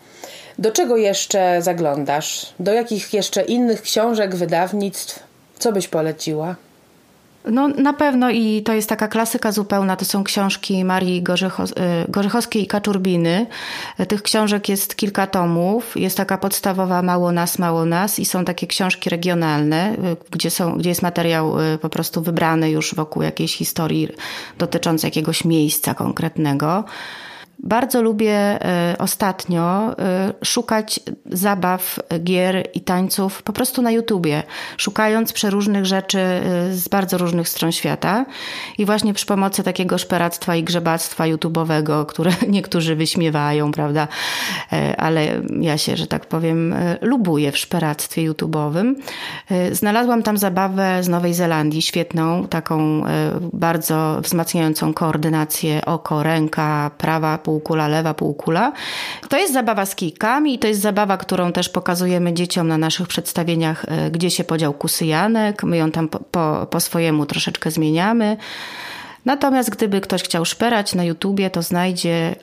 Do 0.59 0.71
czego 0.71 0.97
jeszcze 0.97 1.61
zaglądasz? 1.61 2.53
Do 2.59 2.73
jakich 2.73 3.13
jeszcze 3.13 3.41
innych 3.41 3.81
książek, 3.81 4.35
wydawnictw? 4.35 5.19
Co 5.59 5.71
byś 5.71 5.87
poleciła? 5.87 6.55
No 7.51 7.67
na 7.67 7.93
pewno 7.93 8.29
i 8.29 8.63
to 8.63 8.73
jest 8.73 8.89
taka 8.89 9.07
klasyka 9.07 9.51
zupełna, 9.51 9.95
to 9.95 10.05
są 10.05 10.23
książki 10.23 10.85
Marii 10.85 11.23
Gorzecho, 11.23 11.63
y, 11.63 11.67
Gorzechowskiej 12.07 12.63
i 12.63 12.67
Kaczurbiny. 12.67 13.47
Tych 14.07 14.21
książek 14.21 14.69
jest 14.69 14.95
kilka 14.95 15.27
tomów, 15.27 15.97
jest 15.97 16.17
taka 16.17 16.37
podstawowa 16.37 17.01
Mało 17.01 17.31
nas, 17.31 17.59
mało 17.59 17.85
nas 17.85 18.19
i 18.19 18.25
są 18.25 18.45
takie 18.45 18.67
książki 18.67 19.09
regionalne, 19.09 19.93
y, 19.93 20.17
gdzie, 20.31 20.49
są, 20.49 20.77
gdzie 20.77 20.89
jest 20.89 21.01
materiał 21.01 21.61
y, 21.61 21.77
po 21.77 21.89
prostu 21.89 22.21
wybrany 22.21 22.71
już 22.71 22.95
wokół 22.95 23.23
jakiejś 23.23 23.55
historii 23.55 24.07
dotyczącej 24.57 25.07
jakiegoś 25.07 25.45
miejsca 25.45 25.93
konkretnego. 25.93 26.83
Bardzo 27.59 28.01
lubię 28.01 28.35
e, 28.35 28.95
ostatnio 28.99 29.95
e, 29.99 30.33
szukać 30.43 30.99
zabaw, 31.25 31.99
gier 32.23 32.67
i 32.73 32.81
tańców 32.81 33.43
po 33.43 33.53
prostu 33.53 33.81
na 33.81 33.91
YouTubie, 33.91 34.43
szukając 34.77 35.33
przeróżnych 35.33 35.85
rzeczy 35.85 36.19
e, 36.19 36.41
z 36.73 36.87
bardzo 36.87 37.17
różnych 37.17 37.49
stron 37.49 37.71
świata. 37.71 38.25
I 38.77 38.85
właśnie 38.85 39.13
przy 39.13 39.25
pomocy 39.25 39.63
takiego 39.63 39.97
szperactwa 39.97 40.55
i 40.55 40.63
grzebactwa 40.63 41.23
YouTube'owego, 41.23 42.05
które 42.05 42.31
niektórzy 42.47 42.95
wyśmiewają, 42.95 43.71
prawda, 43.71 44.07
ale 44.97 45.27
ja 45.59 45.77
się, 45.77 45.97
że 45.97 46.07
tak 46.07 46.25
powiem, 46.25 46.75
lubuję 47.01 47.51
w 47.51 47.57
szperactwie 47.57 48.31
YouTube'owym. 48.31 48.95
Znalazłam 49.71 50.23
tam 50.23 50.37
zabawę 50.37 51.03
z 51.03 51.09
Nowej 51.09 51.33
Zelandii, 51.33 51.81
świetną, 51.81 52.47
taką 52.47 53.03
bardzo 53.53 54.21
wzmacniającą 54.21 54.93
koordynację 54.93 55.85
oko, 55.85 56.23
ręka, 56.23 56.91
prawa 56.97 57.37
półkula, 57.47 57.87
lewa 57.87 58.13
półkula. 58.13 58.71
To 59.29 59.37
jest 59.37 59.53
zabawa 59.53 59.85
z 59.85 59.95
kijkami 59.95 60.53
i 60.53 60.59
to 60.59 60.67
jest 60.67 60.81
zabawa, 60.81 61.17
którą 61.17 61.51
też 61.51 61.69
pokazujemy 61.69 62.33
dzieciom 62.33 62.67
na 62.67 62.77
naszych 62.77 63.07
przedstawieniach, 63.07 63.85
e, 63.87 64.11
gdzie 64.11 64.31
się 64.31 64.43
podział 64.43 64.73
kusy 64.73 65.05
Janek. 65.05 65.63
My 65.63 65.77
ją 65.77 65.91
tam 65.91 66.07
po, 66.09 66.19
po, 66.19 66.67
po 66.69 66.79
swojemu 66.79 67.25
troszeczkę 67.25 67.71
zmieniamy. 67.71 68.37
Natomiast 69.25 69.69
gdyby 69.69 70.01
ktoś 70.01 70.23
chciał 70.23 70.45
szperać 70.45 70.95
na 70.95 71.03
YouTubie, 71.03 71.49
to 71.49 71.61
znajdzie 71.61 72.35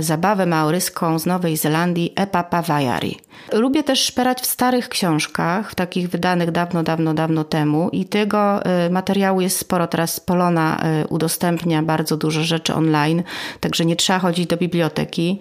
zabawę 0.00 0.46
maoryską 0.46 1.18
z 1.18 1.26
Nowej 1.26 1.56
Zelandii 1.56 2.12
Epapa 2.16 2.62
Vajari. 2.62 3.18
Lubię 3.52 3.82
też 3.82 4.00
szperać 4.00 4.40
w 4.40 4.46
starych 4.46 4.88
książkach, 4.88 5.70
w 5.70 5.74
takich 5.74 6.08
wydanych 6.08 6.50
dawno, 6.50 6.82
dawno, 6.82 7.14
dawno 7.14 7.44
temu 7.44 7.90
i 7.92 8.04
tego 8.04 8.64
e, 8.64 8.90
materiału 8.90 9.40
jest 9.40 9.58
sporo. 9.58 9.86
Teraz 9.86 10.20
Polona 10.20 10.78
e, 10.82 11.06
udostępnia 11.06 11.82
bardzo 11.82 12.16
dużo 12.16 12.44
rzeczy 12.44 12.74
online, 12.74 13.22
także 13.60 13.84
nie 13.84 13.96
trzeba 13.96 14.18
chodzić 14.18 14.46
do 14.46 14.56
biblioteki. 14.56 15.40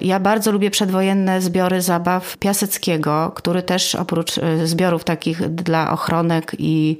Ja 0.00 0.20
bardzo 0.20 0.52
lubię 0.52 0.70
przedwojenne 0.70 1.40
zbiory 1.40 1.82
zabaw 1.82 2.36
Piaseckiego, 2.36 3.32
który 3.34 3.62
też 3.62 3.94
oprócz 3.94 4.32
zbiorów 4.64 5.04
takich 5.04 5.48
dla 5.48 5.90
ochronek 5.90 6.56
i 6.58 6.98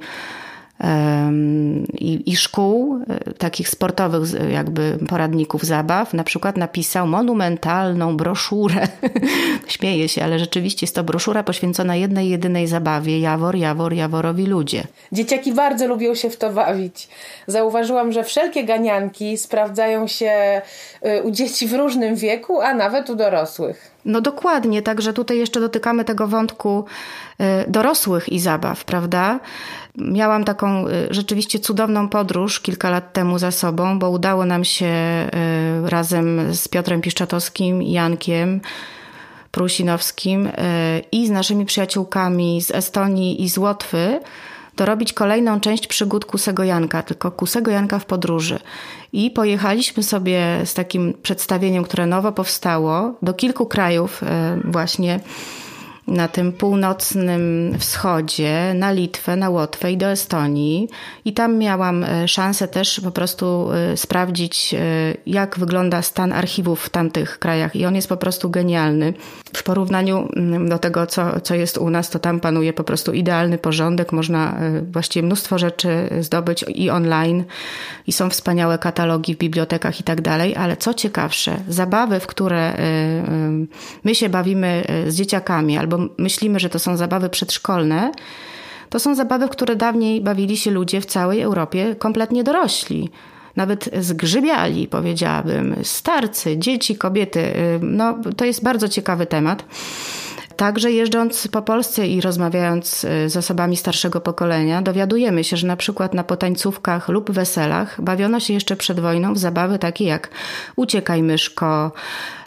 i, 1.93 2.31
i 2.31 2.35
szkół, 2.35 2.99
e, 3.09 3.33
takich 3.33 3.69
sportowych 3.69 4.51
jakby 4.51 4.99
poradników 5.09 5.63
zabaw, 5.63 6.13
na 6.13 6.23
przykład 6.23 6.57
napisał 6.57 7.07
monumentalną 7.07 8.17
broszurę. 8.17 8.87
Śmieję 9.67 10.09
się, 10.09 10.23
ale 10.23 10.39
rzeczywiście 10.39 10.85
jest 10.85 10.95
to 10.95 11.03
broszura 11.03 11.43
poświęcona 11.43 11.95
jednej, 11.95 12.29
jedynej 12.29 12.67
zabawie 12.67 13.19
Jawor, 13.19 13.55
Jawor, 13.55 13.93
Jaworowi 13.93 14.45
ludzie. 14.45 14.83
Dzieciaki 15.11 15.53
bardzo 15.53 15.87
lubią 15.87 16.15
się 16.15 16.29
w 16.29 16.37
to 16.37 16.49
bawić. 16.49 17.07
Zauważyłam, 17.47 18.11
że 18.11 18.23
wszelkie 18.23 18.63
ganianki 18.63 19.37
sprawdzają 19.37 20.07
się 20.07 20.61
y, 21.05 21.23
u 21.23 21.31
dzieci 21.31 21.67
w 21.67 21.73
różnym 21.73 22.15
wieku, 22.15 22.61
a 22.61 22.73
nawet 22.73 23.09
u 23.09 23.15
dorosłych. 23.15 23.91
No 24.05 24.21
dokładnie, 24.21 24.81
także 24.81 25.13
tutaj 25.13 25.37
jeszcze 25.37 25.59
dotykamy 25.59 26.05
tego 26.05 26.27
wątku 26.27 26.85
y, 27.41 27.45
dorosłych 27.67 28.29
i 28.29 28.39
zabaw, 28.39 28.85
prawda? 28.85 29.39
Miałam 29.97 30.43
taką 30.43 30.87
y, 30.87 31.07
rzeczywiście 31.09 31.59
cudowną 31.59 32.09
podróż 32.09 32.59
kilka 32.59 32.89
lat 32.89 33.13
temu 33.13 33.39
za 33.39 33.51
sobą, 33.51 33.99
bo 33.99 34.09
udało 34.09 34.45
nam 34.45 34.63
się 34.63 34.85
y, 35.85 35.89
razem 35.89 36.53
z 36.53 36.67
Piotrem 36.67 37.01
Piszczatowskim 37.01 37.81
Jankiem 37.81 38.61
Prusinowskim 39.51 40.49
i 41.11 41.27
z 41.27 41.29
naszymi 41.29 41.65
przyjaciółkami 41.65 42.61
z 42.61 42.71
Estonii 42.71 43.43
i 43.43 43.49
z 43.49 43.57
Łotwy 43.57 44.19
dorobić 44.79 45.13
kolejną 45.13 45.59
część 45.59 45.87
przygód 45.87 46.25
Kusego 46.25 46.63
Janka, 46.63 47.03
tylko 47.03 47.31
Kusego 47.31 47.71
Janka 47.71 47.99
w 47.99 48.05
podróży. 48.05 48.59
I 49.13 49.31
pojechaliśmy 49.31 50.03
sobie 50.03 50.41
z 50.65 50.73
takim 50.73 51.13
przedstawieniem, 51.21 51.83
które 51.83 52.05
nowo 52.05 52.31
powstało, 52.31 53.13
do 53.21 53.33
kilku 53.33 53.65
krajów 53.65 54.21
właśnie 54.63 55.19
na 56.09 56.27
tym 56.27 56.51
północnym 56.51 57.73
wschodzie, 57.79 58.73
na 58.75 58.91
Litwę, 58.91 59.35
na 59.35 59.49
Łotwę 59.49 59.91
i 59.91 59.97
do 59.97 60.05
Estonii. 60.05 60.89
I 61.25 61.33
tam 61.33 61.57
miałam 61.57 62.03
e, 62.03 62.27
szansę 62.27 62.67
też 62.67 63.01
po 63.03 63.11
prostu 63.11 63.71
e, 63.71 63.97
sprawdzić, 63.97 64.73
e, 64.73 64.79
jak 65.25 65.59
wygląda 65.59 66.01
stan 66.01 66.33
archiwów 66.33 66.83
w 66.83 66.89
tamtych 66.89 67.39
krajach. 67.39 67.75
I 67.75 67.85
on 67.85 67.95
jest 67.95 68.09
po 68.09 68.17
prostu 68.17 68.49
genialny. 68.49 69.13
W 69.55 69.63
porównaniu 69.63 70.29
mm, 70.35 70.69
do 70.69 70.79
tego, 70.79 71.07
co, 71.07 71.41
co 71.41 71.55
jest 71.55 71.77
u 71.77 71.89
nas, 71.89 72.09
to 72.09 72.19
tam 72.19 72.39
panuje 72.39 72.73
po 72.73 72.83
prostu 72.83 73.13
idealny 73.13 73.57
porządek. 73.57 74.11
Można 74.11 74.59
właściwie 74.91 75.25
mnóstwo 75.25 75.57
rzeczy 75.57 76.09
zdobyć 76.19 76.65
i 76.67 76.89
online, 76.89 77.43
i 78.07 78.11
są 78.11 78.29
wspaniałe 78.29 78.77
katalogi 78.77 79.35
w 79.35 79.37
bibliotekach 79.37 79.99
i 79.99 80.03
tak 80.03 80.21
dalej. 80.21 80.55
Ale 80.55 80.77
co 80.77 80.93
ciekawsze, 80.93 81.59
zabawy, 81.67 82.19
w 82.19 82.27
które 82.27 82.73
my 84.03 84.15
się 84.15 84.29
bawimy 84.29 84.83
z 85.07 85.15
dzieciakami 85.15 85.77
albo 85.77 85.98
myślimy, 86.17 86.59
że 86.59 86.69
to 86.69 86.79
są 86.79 86.97
zabawy 86.97 87.29
przedszkolne, 87.29 88.11
to 88.89 88.99
są 88.99 89.15
zabawy, 89.15 89.47
w 89.47 89.49
które 89.49 89.75
dawniej 89.75 90.21
bawili 90.21 90.57
się 90.57 90.71
ludzie 90.71 91.01
w 91.01 91.05
całej 91.05 91.41
Europie 91.41 91.95
kompletnie 91.95 92.43
dorośli. 92.43 93.09
Nawet 93.55 93.89
zgrzybiali, 93.99 94.87
powiedziałabym, 94.87 95.75
starcy, 95.83 96.57
dzieci, 96.57 96.95
kobiety. 96.95 97.53
No, 97.81 98.17
to 98.37 98.45
jest 98.45 98.63
bardzo 98.63 98.89
ciekawy 98.89 99.25
temat. 99.25 99.63
Także 100.59 100.91
jeżdżąc 100.91 101.47
po 101.47 101.61
Polsce 101.61 102.07
i 102.07 102.21
rozmawiając 102.21 103.03
y, 103.03 103.29
z 103.29 103.37
osobami 103.37 103.77
starszego 103.77 104.21
pokolenia, 104.21 104.81
dowiadujemy 104.81 105.43
się, 105.43 105.57
że 105.57 105.67
na 105.67 105.77
przykład 105.77 106.13
na 106.13 106.23
potańcówkach 106.23 107.09
lub 107.09 107.31
weselach 107.31 108.01
bawiono 108.01 108.39
się 108.39 108.53
jeszcze 108.53 108.75
przed 108.75 108.99
wojną 108.99 109.33
w 109.33 109.37
zabawy 109.37 109.79
takie 109.79 110.05
jak 110.05 110.29
uciekaj 110.75 111.23
myszko, 111.23 111.91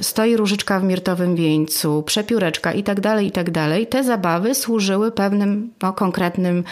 stoi 0.00 0.36
różyczka 0.36 0.80
w 0.80 0.84
mirtowym 0.84 1.36
wieńcu, 1.36 2.02
przepióreczka 2.02 2.72
itd., 2.72 3.02
tak 3.02 3.22
itd. 3.22 3.52
Tak 3.52 3.88
Te 3.90 4.04
zabawy 4.04 4.54
służyły 4.54 5.12
pewnym 5.12 5.72
no, 5.82 5.92
konkretnym 5.92 6.64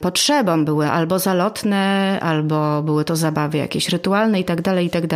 potrzebom. 0.00 0.64
Były 0.64 0.90
albo 0.90 1.18
zalotne, 1.18 2.18
albo 2.22 2.82
były 2.82 3.04
to 3.04 3.16
zabawy 3.16 3.58
jakieś 3.58 3.88
rytualne 3.88 4.40
i 4.40 4.44
tak 4.44 4.62
dalej, 4.62 4.86
i 4.86 4.90
tak. 4.90 5.06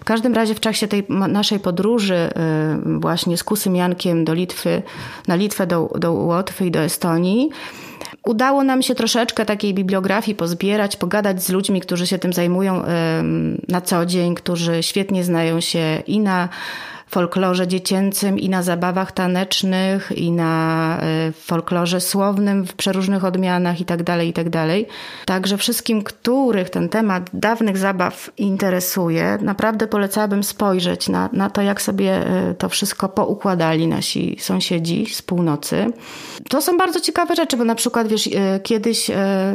W 0.00 0.04
każdym 0.04 0.34
razie 0.34 0.54
w 0.54 0.60
czasie 0.60 0.88
tej 0.88 1.06
naszej 1.08 1.60
podróży 1.60 2.30
y, 2.96 3.00
właśnie 3.00 3.36
z 3.36 3.44
Kusym 3.44 3.76
Jankiem 3.76 4.24
do 4.24 4.34
Litwy, 4.34 4.82
na 5.28 5.34
Litwę, 5.34 5.66
do, 5.66 5.90
do 5.98 6.12
Łotwy 6.12 6.66
i 6.66 6.70
do 6.70 6.80
Estonii, 6.80 7.50
Udało 8.26 8.64
nam 8.64 8.82
się 8.82 8.94
troszeczkę 8.94 9.46
takiej 9.46 9.74
bibliografii 9.74 10.34
pozbierać, 10.36 10.96
pogadać 10.96 11.42
z 11.42 11.48
ludźmi, 11.48 11.80
którzy 11.80 12.06
się 12.06 12.18
tym 12.18 12.32
zajmują 12.32 12.82
na 13.68 13.80
co 13.80 14.06
dzień, 14.06 14.34
którzy 14.34 14.82
świetnie 14.82 15.24
znają 15.24 15.60
się 15.60 16.02
i 16.06 16.20
na 16.20 16.48
folklorze 17.10 17.68
dziecięcym 17.68 18.38
i 18.38 18.48
na 18.48 18.62
zabawach 18.62 19.12
tanecznych 19.12 20.12
i 20.16 20.32
na 20.32 20.98
e, 21.00 21.32
folklorze 21.32 22.00
słownym 22.00 22.66
w 22.66 22.74
przeróżnych 22.74 23.24
odmianach 23.24 23.80
itd., 23.80 24.04
tak 24.04 24.22
itd. 24.22 24.50
Tak 24.50 24.66
Także 25.26 25.56
wszystkim, 25.56 26.02
których 26.02 26.70
ten 26.70 26.88
temat 26.88 27.30
dawnych 27.32 27.78
zabaw 27.78 28.30
interesuje, 28.36 29.38
naprawdę 29.40 29.86
polecałabym 29.86 30.44
spojrzeć 30.44 31.08
na, 31.08 31.28
na 31.32 31.50
to, 31.50 31.62
jak 31.62 31.82
sobie 31.82 32.26
e, 32.26 32.54
to 32.54 32.68
wszystko 32.68 33.08
poukładali 33.08 33.86
nasi 33.86 34.36
sąsiedzi 34.40 35.06
z 35.06 35.22
północy. 35.22 35.86
To 36.48 36.62
są 36.62 36.78
bardzo 36.78 37.00
ciekawe 37.00 37.36
rzeczy, 37.36 37.56
bo 37.56 37.64
na 37.64 37.74
przykład, 37.74 38.08
wiesz, 38.08 38.26
e, 38.26 38.60
kiedyś 38.60 39.10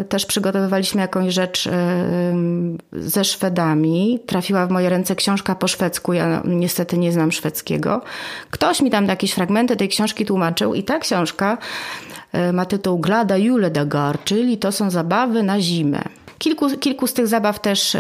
też 0.10 0.26
przygotowywaliśmy 0.26 1.02
jakąś 1.02 1.34
rzecz 1.34 1.70
ze 2.94 3.24
Szwedami. 3.24 4.20
Trafiła 4.26 4.68
w 4.68 4.72
moje 4.72 4.90
ręce 4.90 5.16
książka 5.16 5.56
po 5.56 5.68
szwedzku. 5.68 6.14
Ja 6.14 6.42
niestety 6.46 6.98
nie 6.98 7.12
znam 7.12 7.32
szwedzkiego. 7.32 7.41
Ktoś 8.52 8.82
mi 8.82 8.92
tam 8.92 9.06
jakieś 9.06 9.32
fragmenty 9.32 9.76
tej 9.76 9.90
książki 9.90 10.26
tłumaczył 10.26 10.74
i 10.74 10.84
ta 10.84 11.00
książka 11.00 11.58
e, 12.34 12.54
ma 12.54 12.66
tytuł 12.66 13.00
Glada 13.00 13.38
Juledagar, 13.38 14.24
czyli 14.24 14.58
to 14.58 14.72
są 14.72 14.90
zabawy 14.90 15.44
na 15.44 15.62
zimę. 15.62 16.02
kilku, 16.42 16.70
kilku 16.78 17.08
z 17.08 17.14
tych 17.14 17.28
zabaw 17.28 17.60
też, 17.60 17.98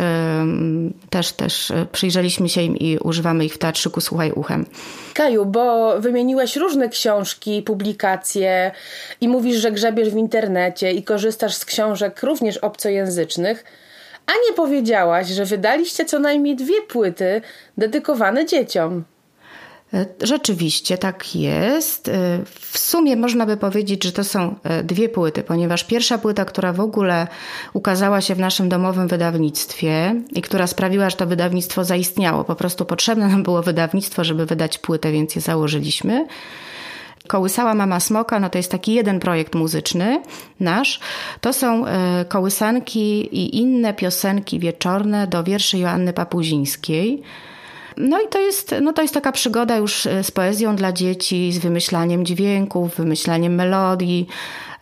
też, 1.10 1.34
też 1.34 1.72
przyjrzeliśmy 1.92 2.50
się 2.50 2.62
im 2.62 2.78
i 2.78 2.98
używamy 2.98 3.46
ich 3.46 3.54
w 3.54 3.58
teatrzyku 3.58 4.02
Słuchaj 4.02 4.32
Uchem. 4.32 4.66
Kaju, 5.14 5.46
bo 5.46 5.96
wymieniłeś 6.02 6.56
różne 6.56 6.90
książki, 6.90 7.62
publikacje 7.62 8.72
i 9.22 9.28
mówisz, 9.28 9.58
że 9.58 9.72
grzebiesz 9.72 10.10
w 10.10 10.18
internecie 10.18 10.92
i 10.92 11.04
korzystasz 11.04 11.56
z 11.56 11.66
książek 11.66 12.24
również 12.24 12.58
obcojęzycznych, 12.58 13.64
a 14.28 14.32
nie 14.50 14.56
powiedziałaś, 14.56 15.28
że 15.28 15.46
wydaliście 15.46 16.06
co 16.06 16.20
najmniej 16.20 16.56
dwie 16.56 16.82
płyty 16.82 17.42
dedykowane 17.78 18.46
dzieciom. 18.46 19.04
E, 19.94 20.06
rzeczywiście 20.22 20.98
tak 20.98 21.36
jest. 21.36 22.08
E, 22.08 22.12
w 22.56 22.78
sumie 22.78 23.16
można 23.16 23.46
by 23.46 23.58
powiedzieć, 23.58 24.04
że 24.04 24.12
to 24.12 24.24
są 24.24 24.56
e, 24.64 24.84
dwie 24.84 25.10
płyty, 25.10 25.44
ponieważ 25.44 25.84
pierwsza 25.84 26.18
płyta, 26.18 26.46
która 26.46 26.74
w 26.74 26.80
ogóle 26.80 27.28
ukazała 27.74 28.22
się 28.22 28.36
w 28.36 28.40
naszym 28.40 28.70
domowym 28.70 29.08
wydawnictwie 29.08 30.16
i 30.32 30.42
która 30.42 30.68
sprawiła, 30.68 31.10
że 31.10 31.18
to 31.18 31.28
wydawnictwo 31.28 31.84
zaistniało, 31.84 32.44
po 32.44 32.56
prostu 32.56 32.86
potrzebne 32.86 33.28
nam 33.28 33.44
było 33.44 33.64
wydawnictwo, 33.64 34.24
żeby 34.24 34.46
wydać 34.46 34.78
płytę, 34.78 35.12
więc 35.12 35.36
je 35.36 35.42
założyliśmy. 35.42 36.28
Kołysała 37.28 37.74
Mama 37.74 38.00
Smoka, 38.00 38.40
no 38.40 38.50
to 38.50 38.58
jest 38.58 38.72
taki 38.72 38.94
jeden 38.94 39.20
projekt 39.20 39.56
muzyczny 39.56 40.22
nasz. 40.60 41.00
To 41.42 41.54
są 41.54 41.86
kołysanki 42.30 43.20
i 43.36 43.58
inne 43.58 43.94
piosenki 43.94 44.60
wieczorne 44.60 45.28
do 45.28 45.44
wierszy 45.44 45.78
Joanny 45.78 46.14
Papuzińskiej. 46.14 47.24
No 47.98 48.22
i 48.22 48.28
to 48.28 48.40
jest, 48.40 48.76
no 48.82 48.94
to 48.94 49.02
jest 49.02 49.14
taka 49.14 49.32
przygoda 49.32 49.78
już 49.78 50.06
e, 50.06 50.24
z 50.24 50.32
poezją 50.32 50.76
dla 50.76 50.92
dzieci, 50.92 51.52
z 51.52 51.58
wymyślaniem 51.58 52.26
dźwięków, 52.26 52.96
wymyślaniem 52.96 53.56
melodii. 53.56 54.28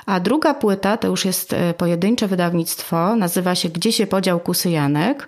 A 0.05 0.19
druga 0.19 0.53
płyta 0.53 0.97
to 0.97 1.07
już 1.07 1.25
jest 1.25 1.53
e, 1.53 1.73
pojedyncze 1.73 2.27
wydawnictwo, 2.27 3.15
nazywa 3.15 3.55
się 3.55 3.69
Gdzie 3.69 3.91
się 3.91 4.07
podział 4.07 4.39
Kusy 4.39 4.69
Janek. 4.69 5.27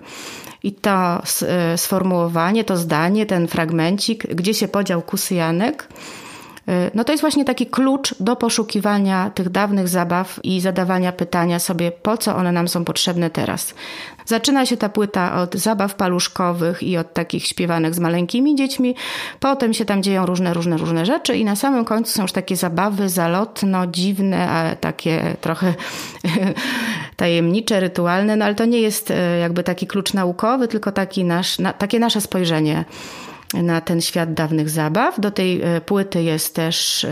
I 0.64 0.72
to 0.72 1.22
e, 1.48 1.78
sformułowanie, 1.78 2.64
to 2.64 2.78
zdanie, 2.78 3.26
ten 3.26 3.48
fragmencik, 3.48 4.36
gdzie 4.36 4.54
się 4.54 4.68
podział 4.68 5.02
Kusy 5.02 5.36
Janek, 5.36 5.88
no 6.94 7.04
to 7.04 7.14
jest 7.14 7.22
właśnie 7.22 7.46
taki 7.46 7.66
klucz 7.66 8.16
do 8.20 8.36
poszukiwania 8.36 9.30
tych 9.30 9.50
dawnych 9.50 9.88
zabaw 9.88 10.40
i 10.44 10.62
zadawania 10.62 11.12
pytania 11.12 11.60
sobie, 11.60 11.92
po 11.92 12.18
co 12.18 12.36
one 12.36 12.52
nam 12.52 12.68
są 12.68 12.86
potrzebne 12.86 13.30
teraz. 13.30 13.74
Zaczyna 14.26 14.66
się 14.66 14.78
ta 14.78 14.90
płyta 14.90 15.42
od 15.42 15.56
zabaw 15.56 15.96
paluszkowych 15.96 16.84
i 16.84 16.98
od 16.98 17.14
takich 17.14 17.46
śpiewanych 17.46 17.96
z 17.96 18.00
maleńkimi 18.00 18.56
dziećmi. 18.56 18.96
Potem 19.40 19.74
się 19.74 19.86
tam 19.86 20.04
dzieją 20.04 20.26
różne, 20.26 20.54
różne, 20.54 20.78
różne 20.78 21.06
rzeczy 21.06 21.38
i 21.38 21.46
na 21.46 21.56
samym 21.56 21.86
końcu 21.86 22.12
są 22.12 22.22
już 22.22 22.32
takie 22.32 22.56
zabawy 22.56 23.10
zalotno, 23.10 23.88
dziwne, 23.88 24.50
ale 24.50 24.76
takie 24.76 25.36
trochę 25.42 25.74
tajemnicze, 27.16 27.80
rytualne, 27.80 28.36
no 28.36 28.46
ale 28.46 28.56
to 28.56 28.66
nie 28.66 28.82
jest 28.82 29.12
e, 29.12 29.40
jakby 29.40 29.64
taki 29.64 29.88
klucz 29.88 30.14
naukowy, 30.14 30.68
tylko 30.68 30.92
taki 30.92 31.24
nasz, 31.24 31.60
na, 31.60 31.74
takie 31.74 32.00
nasze 32.00 32.22
spojrzenie 32.22 32.86
na 33.54 33.82
ten 33.82 34.02
świat 34.02 34.34
dawnych 34.34 34.70
zabaw. 34.70 35.20
Do 35.20 35.32
tej 35.32 35.62
e, 35.62 35.82
płyty 35.82 36.24
jest 36.24 36.56
też 36.56 37.04
e, 37.04 37.10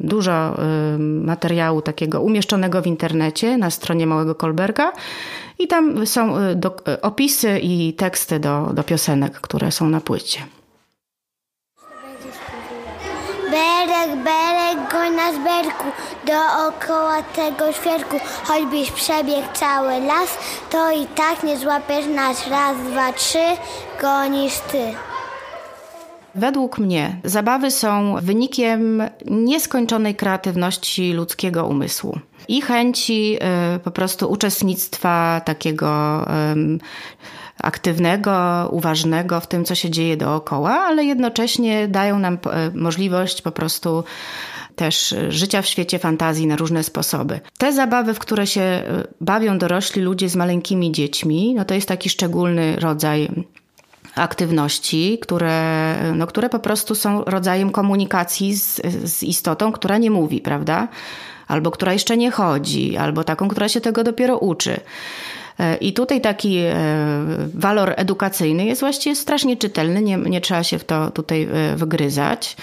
dużo 0.00 0.56
materiału 0.98 1.82
takiego 1.82 2.20
umieszczonego 2.20 2.82
w 2.82 2.86
internecie 2.86 3.58
na 3.58 3.70
stronie 3.70 4.06
Małego 4.06 4.34
Kolberga. 4.34 4.92
I 5.58 5.66
tam 5.66 6.06
są 6.06 6.34
do, 6.54 6.76
opisy 7.02 7.58
i 7.58 7.92
teksty 7.92 8.40
do, 8.40 8.70
do 8.74 8.82
piosenek, 8.82 9.40
które 9.40 9.72
są 9.72 9.88
na 9.88 10.00
płycie. 10.00 10.40
Berek, 13.54 14.10
berek, 14.24 14.92
goń 14.92 15.14
na 15.16 15.32
zberku, 15.32 15.84
dookoła 16.26 17.22
tego 17.22 17.72
świerku, 17.72 18.16
choćbyś 18.44 18.90
przebiegł 18.90 19.48
cały 19.54 20.00
las, 20.00 20.38
to 20.70 20.90
i 20.90 21.06
tak 21.06 21.42
nie 21.42 21.58
złapiesz 21.58 22.06
nas. 22.06 22.46
Raz, 22.48 22.76
dwa, 22.90 23.12
trzy, 23.12 23.44
gonisz 24.00 24.58
ty. 24.58 24.94
Według 26.34 26.78
mnie 26.78 27.20
zabawy 27.24 27.70
są 27.70 28.16
wynikiem 28.22 29.02
nieskończonej 29.26 30.14
kreatywności 30.14 31.12
ludzkiego 31.12 31.66
umysłu 31.66 32.18
i 32.48 32.60
chęci 32.60 33.36
y, 33.76 33.78
po 33.78 33.90
prostu 33.90 34.30
uczestnictwa 34.30 35.40
takiego 35.44 36.24
aktywnego, 37.62 38.68
uważnego 38.72 39.40
w 39.40 39.46
tym, 39.46 39.64
co 39.64 39.74
się 39.74 39.90
dzieje 39.90 40.16
dookoła, 40.16 40.72
ale 40.72 41.04
jednocześnie 41.04 41.88
dają 41.88 42.18
nam 42.18 42.34
y, 42.34 42.38
możliwość 42.74 43.42
po 43.42 43.50
prostu 43.50 44.04
też 44.76 45.14
życia 45.28 45.62
w 45.62 45.66
świecie 45.66 45.98
fantazji 45.98 46.46
na 46.46 46.56
różne 46.56 46.82
sposoby. 46.82 47.40
Te 47.58 47.72
zabawy, 47.72 48.14
w 48.14 48.18
które 48.18 48.46
się 48.46 48.60
y, 48.60 49.14
bawią 49.20 49.58
dorośli 49.58 50.02
ludzie 50.02 50.28
z 50.28 50.36
maleńkimi 50.36 50.92
dziećmi, 50.92 51.54
no 51.54 51.64
to 51.64 51.74
jest 51.74 51.88
taki 51.88 52.10
szczególny 52.10 52.76
rodzaj 52.76 53.28
aktywności, 54.16 55.18
które, 55.22 55.94
no, 56.14 56.26
które 56.26 56.48
po 56.48 56.58
prostu 56.58 56.94
są 56.94 57.24
rodzajem 57.24 57.70
komunikacji 57.70 58.54
z, 58.56 58.80
z 59.04 59.22
istotą, 59.22 59.72
która 59.72 59.98
nie 59.98 60.10
mówi, 60.10 60.40
prawda? 60.40 60.88
Albo 61.48 61.70
która 61.70 61.92
jeszcze 61.92 62.16
nie 62.16 62.30
chodzi, 62.30 62.96
albo 62.96 63.24
taką, 63.24 63.48
która 63.48 63.68
się 63.68 63.80
tego 63.80 64.04
dopiero 64.04 64.38
uczy. 64.38 64.80
I 65.80 65.92
tutaj 65.92 66.20
taki 66.20 66.58
e, 66.58 66.74
walor 67.54 67.92
edukacyjny 67.96 68.64
jest 68.64 68.80
właściwie 68.80 69.16
strasznie 69.16 69.56
czytelny, 69.56 70.02
nie, 70.02 70.16
nie 70.16 70.40
trzeba 70.40 70.62
się 70.62 70.78
w 70.78 70.84
to 70.84 71.10
tutaj 71.10 71.48
e, 71.52 71.76
wygryzać 71.76 72.56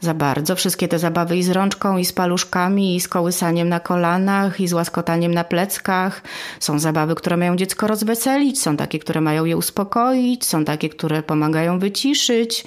za 0.00 0.14
bardzo. 0.14 0.56
Wszystkie 0.56 0.88
te 0.88 0.98
zabawy 0.98 1.36
i 1.36 1.42
z 1.42 1.50
rączką, 1.50 1.98
i 1.98 2.04
z 2.04 2.12
paluszkami, 2.12 2.96
i 2.96 3.00
z 3.00 3.08
kołysaniem 3.08 3.68
na 3.68 3.80
kolanach, 3.80 4.60
i 4.60 4.68
z 4.68 4.72
łaskotaniem 4.72 5.34
na 5.34 5.44
pleckach. 5.44 6.22
Są 6.60 6.78
zabawy, 6.78 7.14
które 7.14 7.36
mają 7.36 7.56
dziecko 7.56 7.86
rozweselić, 7.86 8.62
są 8.62 8.76
takie, 8.76 8.98
które 8.98 9.20
mają 9.20 9.44
je 9.44 9.56
uspokoić, 9.56 10.46
są 10.46 10.64
takie, 10.64 10.88
które 10.88 11.22
pomagają 11.22 11.78
wyciszyć. 11.78 12.64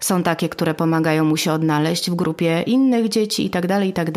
Są 0.00 0.22
takie, 0.22 0.48
które 0.48 0.74
pomagają 0.74 1.24
mu 1.24 1.36
się 1.36 1.52
odnaleźć 1.52 2.10
w 2.10 2.14
grupie 2.14 2.62
innych 2.62 3.08
dzieci 3.08 3.46
i 3.46 3.50
tak 3.50 3.66
dalej, 3.66 3.88
i 3.88 3.92
tak. 3.92 4.08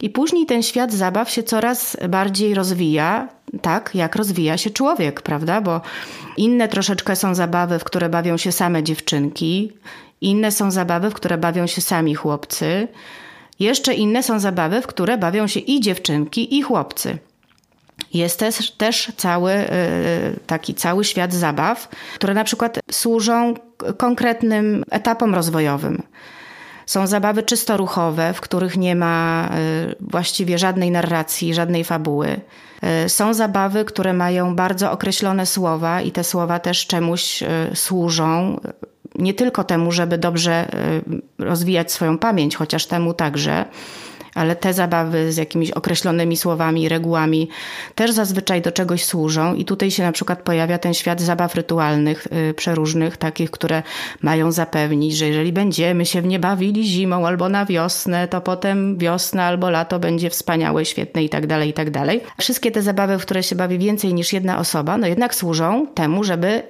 I 0.00 0.10
później 0.10 0.46
ten 0.46 0.62
świat 0.62 0.92
zabaw 0.92 1.30
się 1.30 1.42
coraz 1.42 1.96
bardziej 2.08 2.54
rozwija, 2.54 3.28
tak 3.62 3.90
jak 3.94 4.16
rozwija 4.16 4.56
się 4.58 4.70
człowiek, 4.70 5.22
prawda? 5.22 5.60
Bo 5.60 5.80
inne 6.36 6.68
troszeczkę 6.68 7.16
są 7.16 7.34
zabawy, 7.34 7.78
w 7.78 7.84
które 7.84 8.08
bawią 8.08 8.36
się 8.36 8.52
same 8.52 8.82
dziewczynki, 8.82 9.72
inne 10.20 10.52
są 10.52 10.70
zabawy, 10.70 11.10
w 11.10 11.14
które 11.14 11.38
bawią 11.38 11.66
się 11.66 11.80
sami 11.80 12.14
chłopcy. 12.14 12.88
Jeszcze 13.60 13.94
inne 13.94 14.22
są 14.22 14.40
zabawy, 14.40 14.82
w 14.82 14.86
które 14.86 15.18
bawią 15.18 15.46
się 15.46 15.60
i 15.60 15.80
dziewczynki, 15.80 16.58
i 16.58 16.62
chłopcy. 16.62 17.18
Jest 18.14 18.38
też, 18.38 18.70
też 18.70 19.12
cały 19.16 19.52
y, 19.52 19.66
taki 20.46 20.74
cały 20.74 21.04
świat 21.04 21.32
zabaw, 21.32 21.88
które 22.14 22.34
na 22.34 22.44
przykład 22.44 22.78
służą 22.90 23.54
konkretnym 23.96 24.84
etapom 24.90 25.34
rozwojowym. 25.34 26.02
Są 26.86 27.06
zabawy 27.06 27.42
czysto 27.42 27.76
ruchowe, 27.76 28.34
w 28.34 28.40
których 28.40 28.76
nie 28.76 28.96
ma 28.96 29.48
y, 29.90 29.94
właściwie 30.00 30.58
żadnej 30.58 30.90
narracji, 30.90 31.54
żadnej 31.54 31.84
fabuły. 31.84 32.40
Y, 33.04 33.08
są 33.08 33.34
zabawy, 33.34 33.84
które 33.84 34.12
mają 34.12 34.56
bardzo 34.56 34.92
określone 34.92 35.46
słowa 35.46 36.00
i 36.00 36.12
te 36.12 36.24
słowa 36.24 36.58
też 36.58 36.86
czemuś 36.86 37.42
służą. 37.74 38.60
Nie 39.14 39.34
tylko 39.34 39.64
temu, 39.64 39.92
żeby 39.92 40.18
dobrze 40.18 40.68
rozwijać 41.38 41.92
swoją 41.92 42.18
pamięć, 42.18 42.56
chociaż 42.56 42.86
temu 42.86 43.14
także 43.14 43.64
ale 44.34 44.56
te 44.56 44.72
zabawy 44.72 45.32
z 45.32 45.36
jakimiś 45.36 45.70
określonymi 45.70 46.36
słowami 46.36 46.88
regułami 46.88 47.48
też 47.94 48.12
zazwyczaj 48.12 48.62
do 48.62 48.72
czegoś 48.72 49.04
służą 49.04 49.54
i 49.54 49.64
tutaj 49.64 49.90
się 49.90 50.02
na 50.02 50.12
przykład 50.12 50.42
pojawia 50.42 50.78
ten 50.78 50.94
świat 50.94 51.20
zabaw 51.20 51.54
rytualnych, 51.54 52.26
yy, 52.30 52.54
przeróżnych, 52.54 53.16
takich, 53.16 53.50
które 53.50 53.82
mają 54.22 54.52
zapewnić, 54.52 55.16
że 55.16 55.28
jeżeli 55.28 55.52
będziemy 55.52 56.06
się 56.06 56.22
w 56.22 56.26
nie 56.26 56.38
bawili 56.38 56.84
zimą 56.84 57.26
albo 57.26 57.48
na 57.48 57.66
wiosnę, 57.66 58.28
to 58.28 58.40
potem 58.40 58.98
wiosna 58.98 59.44
albo 59.44 59.70
lato 59.70 59.98
będzie 59.98 60.30
wspaniałe, 60.30 60.84
świetne 60.84 61.24
i 61.24 61.28
tak 61.28 61.46
dalej, 61.46 61.70
i 61.70 61.72
tak 61.72 61.90
dalej. 61.90 62.20
Wszystkie 62.40 62.70
te 62.70 62.82
zabawy, 62.82 63.18
w 63.18 63.22
które 63.22 63.42
się 63.42 63.56
bawi 63.56 63.78
więcej 63.78 64.14
niż 64.14 64.32
jedna 64.32 64.58
osoba, 64.58 64.98
no 64.98 65.06
jednak 65.06 65.34
służą 65.34 65.86
temu, 65.94 66.24
żeby 66.24 66.62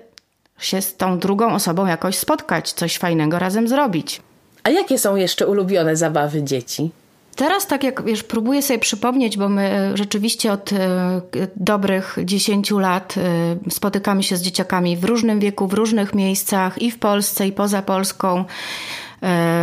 się 0.59 0.83
z 0.83 0.97
tą 0.97 1.19
drugą 1.19 1.55
osobą 1.55 1.87
jakoś 1.87 2.19
spotkać, 2.19 2.73
coś 2.73 2.99
fajnego 2.99 3.39
razem 3.39 3.69
zrobić. 3.69 4.21
A 4.63 4.71
jakie 4.71 4.99
są 4.99 5.17
jeszcze 5.17 5.47
ulubione 5.47 5.97
zabawy 5.97 6.43
dzieci? 6.43 6.91
Teraz 7.37 7.67
tak 7.67 7.85
jak 7.85 8.05
wiesz, 8.05 8.23
próbuję 8.23 8.63
sobie 8.63 8.79
przypomnieć, 8.79 9.37
bo 9.37 9.49
my 9.49 9.63
e, 9.63 9.97
rzeczywiście 9.97 10.53
od 10.53 10.73
e, 10.73 11.21
dobrych 11.57 12.17
10 12.25 12.71
lat 12.71 13.15
e, 13.17 13.71
spotykamy 13.71 14.23
się 14.23 14.37
z 14.37 14.43
dzieciakami 14.43 14.97
w 14.97 15.05
różnym 15.05 15.41
wieku, 15.41 15.67
w 15.67 15.73
różnych 15.73 16.15
miejscach 16.15 16.83
i 16.83 16.91
w 16.91 16.99
Polsce, 16.99 17.47
i 17.47 17.53
poza 17.53 17.83
Polską. 17.83 18.45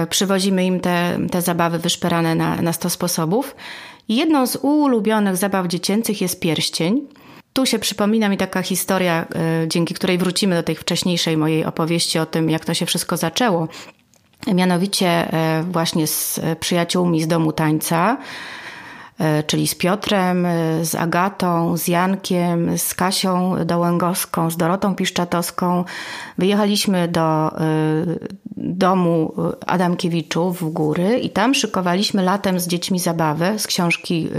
Przywozimy 0.09 0.65
im 0.65 0.79
te, 0.79 1.17
te 1.31 1.41
zabawy 1.41 1.79
wyszperane 1.79 2.35
na, 2.35 2.61
na 2.61 2.73
100 2.73 2.89
sposobów. 2.89 3.55
Jedną 4.09 4.47
z 4.47 4.55
ulubionych 4.55 5.37
zabaw 5.37 5.67
dziecięcych 5.67 6.21
jest 6.21 6.39
pierścień. 6.39 7.07
Tu 7.53 7.65
się 7.65 7.79
przypomina 7.79 8.29
mi 8.29 8.37
taka 8.37 8.61
historia, 8.61 9.25
dzięki 9.67 9.93
której 9.93 10.17
wrócimy 10.17 10.55
do 10.55 10.63
tej 10.63 10.75
wcześniejszej 10.75 11.37
mojej 11.37 11.65
opowieści 11.65 12.19
o 12.19 12.25
tym, 12.25 12.49
jak 12.49 12.65
to 12.65 12.73
się 12.73 12.85
wszystko 12.85 13.17
zaczęło. 13.17 13.67
Mianowicie 14.47 15.07
e, 15.07 15.63
właśnie 15.63 16.07
z 16.07 16.39
przyjaciółmi 16.59 17.21
z 17.23 17.27
domu 17.27 17.51
tańca 17.51 18.17
e, 19.19 19.43
czyli 19.43 19.67
z 19.67 19.75
Piotrem, 19.75 20.45
e, 20.45 20.85
z 20.85 20.95
Agatą, 20.95 21.77
z 21.77 21.87
Jankiem, 21.87 22.77
z 22.77 22.93
Kasią 22.93 23.55
Dołęgowską, 23.65 24.51
z 24.51 24.57
Dorotą 24.57 24.95
Piszczatowską. 24.95 25.83
Wyjechaliśmy 26.37 27.07
do 27.07 27.51
domu 28.57 29.33
Adamkiewiczów 29.67 30.61
w 30.61 30.69
góry 30.69 31.19
i 31.19 31.29
tam 31.29 31.53
szykowaliśmy 31.53 32.23
latem 32.23 32.59
z 32.59 32.67
dziećmi 32.67 32.99
zabawę 32.99 33.59
z 33.59 33.67
książki 33.67 34.29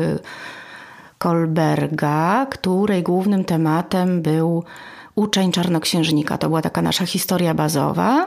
Kolberga, 1.19 2.47
której 2.51 3.03
głównym 3.03 3.45
tematem 3.45 4.23
był 4.23 4.65
uczeń 5.14 5.53
czarnoksiężnika. 5.53 6.38
To 6.38 6.48
była 6.48 6.62
taka 6.62 6.83
nasza 6.83 7.07
historia 7.07 7.55
bazowa. 7.55 8.27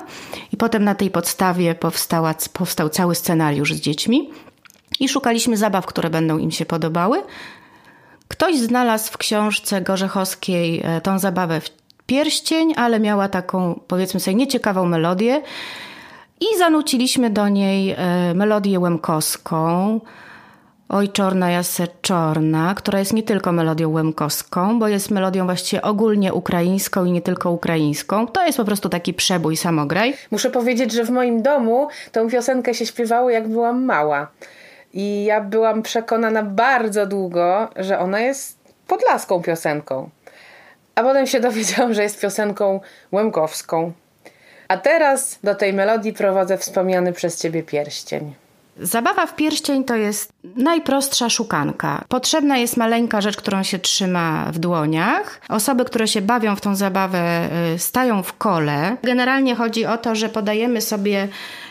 I 0.52 0.58
potem 0.58 0.84
na 0.84 0.96
tej 0.96 1.12
podstawie 1.12 1.76
powstała, 1.76 2.36
powstał 2.54 2.90
cały 2.90 3.16
scenariusz 3.16 3.74
z 3.74 3.80
dziećmi. 3.80 4.30
I 5.00 5.10
szukaliśmy 5.10 5.58
zabaw, 5.58 5.86
które 5.86 6.10
będą 6.10 6.38
im 6.38 6.52
się 6.52 6.66
podobały. 6.66 7.24
Ktoś 8.28 8.58
znalazł 8.58 9.12
w 9.12 9.18
książce 9.18 9.82
Gorzechowskiej 9.82 10.82
e, 10.84 11.02
tą 11.02 11.20
zabawę 11.20 11.62
w 11.62 11.70
pierścień, 12.06 12.74
ale 12.78 13.00
miała 13.00 13.30
taką, 13.30 13.80
powiedzmy 13.88 14.20
sobie, 14.20 14.36
nieciekawą 14.36 14.86
melodię. 14.86 15.42
I 16.42 16.58
zanuciliśmy 16.58 17.30
do 17.30 17.50
niej 17.50 17.92
e, 17.98 18.34
melodię 18.34 18.80
łemkowską. 18.80 20.00
Oj 20.90 21.10
czorna 21.10 21.52
jasse 21.52 21.88
czorna, 22.02 22.74
która 22.76 23.00
jest 23.00 23.14
nie 23.14 23.24
tylko 23.24 23.52
melodią 23.52 23.90
łemkowską, 23.90 24.80
bo 24.80 24.88
jest 24.88 25.12
melodią 25.12 25.46
właściwie 25.46 25.82
ogólnie 25.82 26.34
ukraińską 26.34 27.06
i 27.06 27.12
nie 27.12 27.22
tylko 27.22 27.52
ukraińską. 27.52 28.28
To 28.28 28.46
jest 28.46 28.58
po 28.58 28.66
prostu 28.66 28.90
taki 28.90 29.14
przebój 29.14 29.58
samograj. 29.58 30.14
Muszę 30.32 30.50
powiedzieć, 30.50 30.92
że 30.92 31.04
w 31.04 31.10
moim 31.10 31.42
domu 31.42 31.88
tą 32.12 32.30
piosenkę 32.30 32.74
się 32.74 32.86
śpiewało 32.86 33.30
jak 33.30 33.48
byłam 33.48 33.86
mała. 33.86 34.28
I 34.94 35.26
ja 35.26 35.42
byłam 35.42 35.82
przekonana 35.82 36.44
bardzo 36.44 37.06
długo, 37.06 37.70
że 37.76 38.00
ona 38.00 38.20
jest 38.20 38.58
podlaską 38.88 39.42
piosenką. 39.42 40.10
A 40.96 41.04
potem 41.04 41.28
się 41.28 41.40
dowiedziałam, 41.50 41.94
że 41.94 42.04
jest 42.04 42.22
piosenką 42.22 42.80
łemkowską. 43.12 43.92
A 44.68 44.78
teraz 44.78 45.40
do 45.44 45.56
tej 45.56 45.74
melodii 45.74 46.14
prowadzę 46.14 46.58
wspomniany 46.58 47.14
przez 47.14 47.42
ciebie 47.42 47.64
pierścień. 47.64 48.45
Zabawa 48.80 49.26
w 49.26 49.36
pierścień 49.36 49.84
to 49.84 49.96
jest 49.96 50.34
najprostsza 50.56 51.30
szukanka. 51.30 52.06
Potrzebna 52.10 52.58
jest 52.58 52.78
maleńka 52.78 53.22
rzecz, 53.22 53.38
którą 53.38 53.64
się 53.64 53.80
trzyma 53.80 54.52
w 54.52 54.60
dłoniach. 54.60 55.42
Osoby, 55.50 55.86
które 55.86 56.08
się 56.08 56.22
bawią 56.22 56.56
w 56.56 56.62
tą 56.62 56.76
zabawę, 56.76 57.50
y, 57.76 57.80
stają 57.80 58.24
w 58.24 58.38
kole. 58.38 58.98
Generalnie 59.04 59.56
chodzi 59.56 59.86
o 59.86 59.98
to, 59.98 60.16
że 60.16 60.30
podajemy 60.30 60.82
sobie 60.82 61.28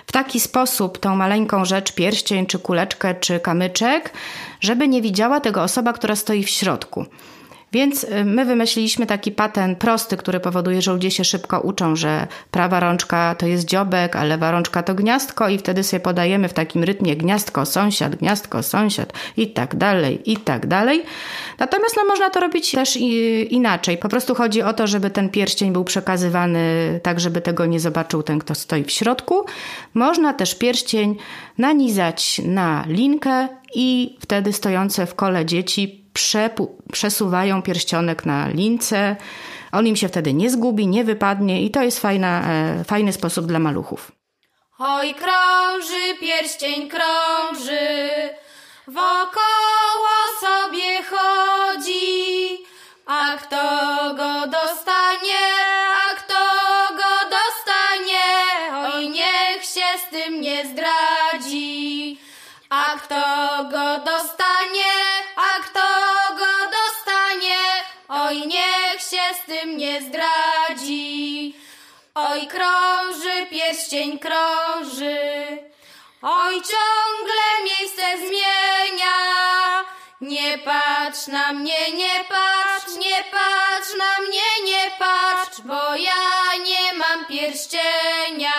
w 0.07 0.13
taki 0.13 0.41
sposób 0.41 0.99
tą 0.99 1.17
maleńką 1.17 1.65
rzecz, 1.65 1.93
pierścień, 1.93 2.47
czy 2.47 2.59
kuleczkę, 2.59 3.15
czy 3.15 3.41
kamyczek, 3.41 4.13
żeby 4.61 4.89
nie 4.89 5.03
widziała 5.03 5.41
tego 5.41 5.63
osoba, 5.63 5.93
która 5.93 6.17
stoi 6.17 6.45
w 6.45 6.51
środku. 6.51 7.07
Więc 7.75 8.05
y, 8.05 8.25
my 8.25 8.45
wymyśliliśmy 8.45 9.07
taki 9.07 9.33
patent 9.33 9.79
prosty, 9.79 10.17
który 10.17 10.41
powoduje, 10.41 10.83
że 10.83 10.93
ludzie 10.93 11.11
się 11.11 11.25
szybko 11.25 11.61
uczą, 11.61 11.97
że 11.97 12.27
prawa 12.51 12.81
rączka 12.81 13.35
to 13.35 13.47
jest 13.47 13.65
dziobek, 13.65 14.17
a 14.17 14.25
lewa 14.25 14.51
rączka 14.51 14.83
to 14.83 14.95
gniazdko 14.95 15.49
i 15.49 15.59
wtedy 15.59 15.83
sobie 15.83 16.01
podajemy 16.01 16.49
w 16.49 16.53
takim 16.53 16.85
rytmie 16.85 17.17
gniazdko, 17.17 17.67
sąsiad, 17.67 18.17
gniazdko, 18.17 18.63
sąsiad 18.63 19.13
i 19.37 19.51
tak 19.51 19.77
dalej, 19.77 20.31
i 20.33 20.37
tak 20.37 20.67
dalej. 20.67 21.03
Natomiast 21.59 21.97
no, 21.97 22.05
można 22.05 22.31
to 22.31 22.41
robić 22.41 22.71
też 22.71 22.97
inaczej. 23.51 23.99
Po 23.99 24.09
prostu 24.09 24.35
chodzi 24.35 24.63
o 24.63 24.73
to, 24.73 24.87
żeby 24.87 25.11
ten 25.11 25.29
pierścień 25.29 25.73
był 25.73 25.85
przekazywany 25.85 26.61
tak, 27.03 27.21
żeby 27.21 27.41
tego 27.41 27.67
nie 27.67 27.81
zobaczył 27.81 28.23
ten, 28.23 28.39
kto 28.39 28.55
stoi 28.55 28.85
w 28.85 28.91
środku. 28.91 29.45
Można 29.95 30.33
też 30.33 30.55
pierścień 30.55 31.17
nanizać 31.59 32.41
na 32.45 32.85
linkę 32.89 33.49
i 33.75 34.17
wtedy 34.21 34.53
stojące 34.53 35.07
w 35.07 35.15
kole 35.15 35.47
dzieci 35.47 36.04
przesuwają 36.93 37.63
pierścionek 37.63 38.27
na 38.27 38.49
lince. 38.49 39.17
On 39.73 39.87
im 39.87 39.97
się 39.97 40.09
wtedy 40.09 40.35
nie 40.35 40.51
zgubi, 40.51 40.87
nie 40.87 41.05
wypadnie 41.05 41.63
i 41.63 41.71
to 41.71 41.83
jest 41.83 42.01
fajna, 42.01 42.43
e, 42.53 42.85
fajny 42.85 43.13
sposób 43.13 43.47
dla 43.47 43.59
maluchów. 43.59 44.13
Oj, 44.79 45.15
krąży, 45.15 46.15
pierścień 46.21 46.89
krąży, 46.89 47.99
wokoło 48.87 50.15
sobie 50.41 51.03
chodzi, 51.03 52.65
a 53.07 53.37
kto 53.37 53.57
go 54.15 54.47
dostanie, 54.47 55.47
a 56.11 56.15
kto 56.15 56.35
go 56.97 57.31
dostanie, 57.31 58.27
oj, 58.95 59.09
niech 59.09 59.65
się 59.65 59.99
z 60.07 60.11
tym 60.11 60.41
nie 60.41 60.65
zdradzi, 60.67 62.19
a 62.71 62.85
kto 62.99 63.15
go 63.71 64.05
dostanie, 64.05 64.44
się 69.65 69.71
z 69.71 69.71
tym 69.71 69.77
nie 69.77 70.03
zdradzi. 70.03 71.55
Oj, 72.15 72.47
krąży, 72.47 73.47
pierścień 73.51 74.19
krąży. 74.19 75.59
Oj, 76.23 76.55
ciągle 76.55 77.45
miejsce 77.65 78.03
zmienia. 78.19 79.85
Nie 80.21 80.59
patrz 80.59 81.27
na 81.27 81.53
mnie, 81.53 81.93
nie 81.93 82.25
patrz, 82.29 82.97
nie 82.97 83.25
patrz 83.31 83.95
na 83.99 84.27
mnie, 84.27 84.73
nie 84.73 84.91
patrz, 84.99 85.61
bo 85.61 85.95
ja 85.97 86.65
nie 86.65 86.99
mam 86.99 87.25
pierścienia. 87.27 88.53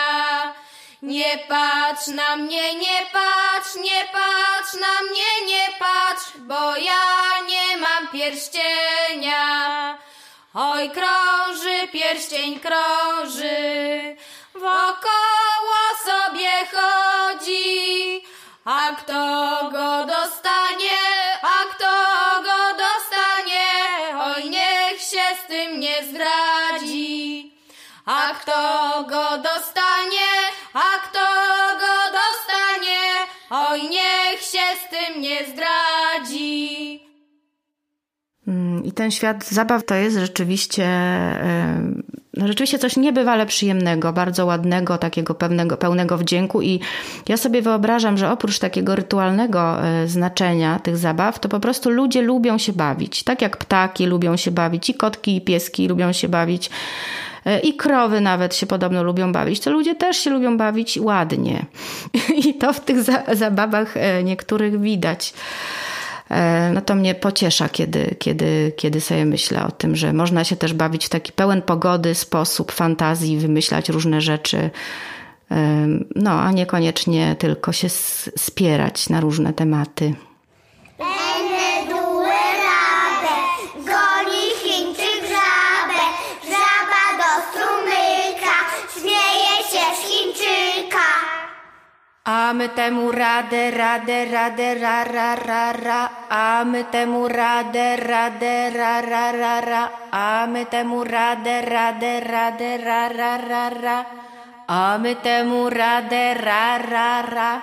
Nie 1.02 1.38
patrz 1.48 2.08
na 2.08 2.36
mnie, 2.36 2.76
nie 2.76 3.06
patrz, 3.14 3.76
nie 3.76 4.06
patrz 4.14 4.74
na 4.74 5.02
mnie, 5.10 5.48
nie 5.48 5.70
patrz, 5.80 6.38
bo 6.38 6.76
ja 6.76 7.42
nie 7.48 7.78
mam 7.78 8.08
pierścienia. 8.08 10.06
Oj, 10.58 10.90
krąży, 10.90 11.88
pierścień 11.88 12.60
krąży, 12.60 14.16
wokoło 14.54 15.80
sobie 16.06 16.52
chodzi, 16.72 18.22
a 18.66 18.96
kto 18.98 19.14
go 19.72 20.06
dostanie, 20.06 21.00
a 21.42 21.76
kto 21.76 21.94
go 22.44 22.78
dostanie, 22.78 23.68
oj, 24.20 24.50
niech 24.50 25.02
się 25.02 25.44
z 25.44 25.48
tym 25.48 25.80
nie 25.80 26.04
zdradzi. 26.04 27.52
A 28.06 28.34
kto 28.34 29.04
go 29.04 29.38
dostanie, 29.38 30.32
a 30.74 31.00
kto 31.00 31.28
go 31.80 32.18
dostanie, 32.20 33.02
oj 33.50 33.84
niech 33.84 34.42
się 34.42 34.68
z 34.86 34.90
tym 34.90 35.22
nie 35.22 35.46
zdradzi. 35.46 37.05
Ten 38.96 39.12
świat 39.12 39.46
zabaw 39.46 39.86
to 39.86 39.96
jest 39.96 40.18
rzeczywiście, 40.18 40.88
no 42.38 42.48
rzeczywiście 42.48 42.80
coś 42.80 42.98
niebywale 42.98 43.46
przyjemnego, 43.46 44.14
bardzo 44.14 44.46
ładnego, 44.46 44.98
takiego 44.98 45.36
pewnego, 45.36 45.78
pełnego 45.78 46.18
wdzięku. 46.18 46.62
I 46.62 46.80
ja 47.30 47.38
sobie 47.38 47.62
wyobrażam, 47.62 48.18
że 48.18 48.32
oprócz 48.32 48.60
takiego 48.60 48.96
rytualnego 48.96 49.86
e, 49.86 50.08
znaczenia 50.08 50.80
tych 50.80 50.98
zabaw, 50.98 51.40
to 51.40 51.50
po 51.50 51.60
prostu 51.60 51.90
ludzie 51.90 52.22
lubią 52.22 52.58
się 52.58 52.74
bawić. 52.74 53.24
Tak 53.24 53.42
jak 53.42 53.58
ptaki 53.58 54.06
lubią 54.06 54.38
się 54.38 54.52
bawić, 54.52 54.90
i 54.90 54.94
kotki, 54.94 55.36
i 55.36 55.42
pieski 55.42 55.88
lubią 55.88 56.12
się 56.12 56.30
bawić. 56.30 56.70
E, 57.46 57.60
i 57.60 57.74
krowy 57.74 58.22
nawet 58.22 58.56
się 58.56 58.66
podobno 58.66 59.04
lubią 59.04 59.32
bawić, 59.32 59.60
to 59.60 59.72
ludzie 59.72 59.96
też 59.96 60.18
się 60.18 60.30
lubią 60.30 60.58
bawić 60.58 60.98
ładnie. 60.98 61.66
I 62.46 62.54
to 62.54 62.74
w 62.74 62.80
tych 62.80 62.98
zabawach 63.34 63.98
e, 63.98 64.24
niektórych 64.24 64.82
widać. 64.82 65.34
E, 66.32 66.72
no 66.74 66.82
to 66.82 66.96
mnie 66.96 67.16
pociesza, 67.16 67.70
kiedy, 67.70 68.16
kiedy, 68.20 68.74
kiedy 68.76 69.02
sobie 69.02 69.26
myślę 69.26 69.66
o 69.66 69.72
tym, 69.72 69.96
że 69.96 70.14
można 70.14 70.44
się 70.44 70.56
też 70.56 70.74
bawić 70.74 71.06
w 71.06 71.10
taki 71.10 71.32
pełen 71.32 71.62
pogody 71.62 72.16
sposób, 72.16 72.72
fantazji, 72.72 73.38
wymyślać 73.38 73.90
różne 73.90 74.22
rzeczy. 74.22 74.70
No, 76.16 76.32
a 76.32 76.52
niekoniecznie 76.52 77.36
tylko 77.40 77.72
się 77.72 77.90
spierać 78.38 79.10
na 79.10 79.20
różne 79.20 79.54
tematy. 79.54 80.14
A 92.56 92.58
my 92.58 92.70
temu 92.70 93.12
radę, 93.12 93.72
radę, 93.72 94.26
radę, 94.26 94.76
ra, 94.76 95.04
ra, 95.04 95.36
ra, 95.36 95.74
ra. 95.74 96.10
A 96.30 96.64
my 96.66 96.84
temu 96.84 97.28
radę, 97.28 97.98
radę, 97.98 98.70
ra, 98.70 99.02
ra, 99.02 99.32
ra, 99.32 99.62
ra. 99.62 99.90
A 100.12 100.48
temu 100.72 101.04
radę, 101.04 101.62
radę, 101.62 102.20
radę, 102.20 102.78
ra, 102.78 103.10
ra, 103.10 103.38
ra, 103.38 103.70
ra. 103.70 104.06
A 104.68 104.98
my 104.98 105.16
temu 105.16 105.70
radę, 105.70 106.34
ra, 106.34 106.78
ra, 106.78 107.22
ra. 107.22 107.62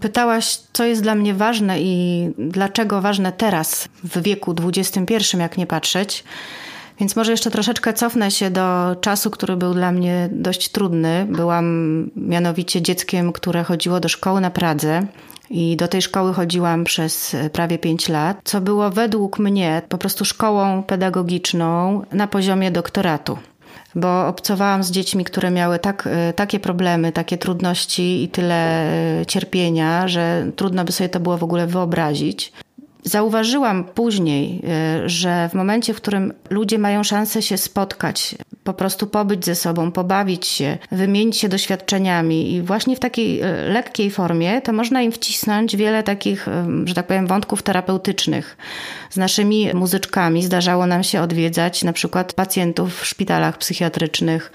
Pytałaś, 0.00 0.58
co 0.72 0.84
jest 0.84 1.02
dla 1.02 1.14
mnie 1.14 1.34
ważne 1.34 1.80
i 1.80 2.28
dlaczego 2.38 3.00
ważne 3.00 3.32
teraz, 3.32 3.88
w 4.04 4.22
wieku 4.22 4.54
XXI, 4.68 5.36
jak 5.38 5.56
nie 5.58 5.66
patrzeć. 5.66 6.24
Więc 7.00 7.16
może 7.16 7.30
jeszcze 7.30 7.50
troszeczkę 7.50 7.92
cofnę 7.92 8.30
się 8.30 8.50
do 8.50 8.96
czasu, 9.00 9.30
który 9.30 9.56
był 9.56 9.74
dla 9.74 9.92
mnie 9.92 10.28
dość 10.32 10.68
trudny. 10.68 11.26
Byłam 11.30 12.10
mianowicie 12.16 12.82
dzieckiem, 12.82 13.32
które 13.32 13.64
chodziło 13.64 14.00
do 14.00 14.08
szkoły 14.08 14.40
na 14.40 14.50
Pradze. 14.50 15.06
I 15.50 15.76
do 15.76 15.88
tej 15.88 16.02
szkoły 16.02 16.34
chodziłam 16.34 16.84
przez 16.84 17.36
prawie 17.52 17.78
5 17.78 18.08
lat, 18.08 18.40
co 18.44 18.60
było 18.60 18.90
według 18.90 19.38
mnie 19.38 19.82
po 19.88 19.98
prostu 19.98 20.24
szkołą 20.24 20.82
pedagogiczną 20.82 22.02
na 22.12 22.26
poziomie 22.26 22.70
doktoratu 22.70 23.38
bo 23.94 24.26
obcowałam 24.26 24.82
z 24.82 24.90
dziećmi, 24.90 25.24
które 25.24 25.50
miały 25.50 25.78
tak, 25.78 26.08
takie 26.36 26.60
problemy, 26.60 27.12
takie 27.12 27.38
trudności 27.38 28.22
i 28.22 28.28
tyle 28.28 28.86
cierpienia, 29.28 30.08
że 30.08 30.46
trudno 30.56 30.84
by 30.84 30.92
sobie 30.92 31.08
to 31.08 31.20
było 31.20 31.38
w 31.38 31.44
ogóle 31.44 31.66
wyobrazić. 31.66 32.52
Zauważyłam 33.04 33.84
później, 33.84 34.62
e, 34.68 35.08
że 35.08 35.48
w 35.48 35.54
momencie, 35.54 35.94
w 35.94 35.96
którym 35.96 36.32
ludzie 36.50 36.78
mają 36.78 37.02
szansę 37.02 37.42
się 37.42 37.58
spotkać, 37.58 38.34
po 38.64 38.74
prostu 38.74 39.06
pobyć 39.06 39.44
ze 39.44 39.54
sobą, 39.54 39.92
pobawić 39.92 40.46
się, 40.46 40.78
wymienić 40.92 41.36
się 41.36 41.48
doświadczeniami 41.48 42.54
i 42.54 42.62
właśnie 42.62 42.96
w 42.96 43.00
takiej 43.00 43.40
e, 43.40 43.52
lekkiej 43.68 44.10
formie, 44.10 44.60
to 44.60 44.72
można 44.72 45.02
im 45.02 45.12
wcisnąć 45.12 45.76
wiele 45.76 46.02
takich, 46.02 46.48
e, 46.48 46.66
że 46.84 46.94
tak 46.94 47.06
powiem, 47.06 47.26
wątków 47.26 47.62
terapeutycznych. 47.62 48.56
Z 49.10 49.16
naszymi 49.16 49.74
muzyczkami 49.74 50.42
zdarzało 50.42 50.86
nam 50.86 51.02
się 51.02 51.20
odwiedzać 51.20 51.84
na 51.84 51.92
przykład 51.92 52.32
pacjentów 52.32 53.00
w 53.00 53.06
szpitalach 53.06 53.58
psychiatrycznych 53.58 54.52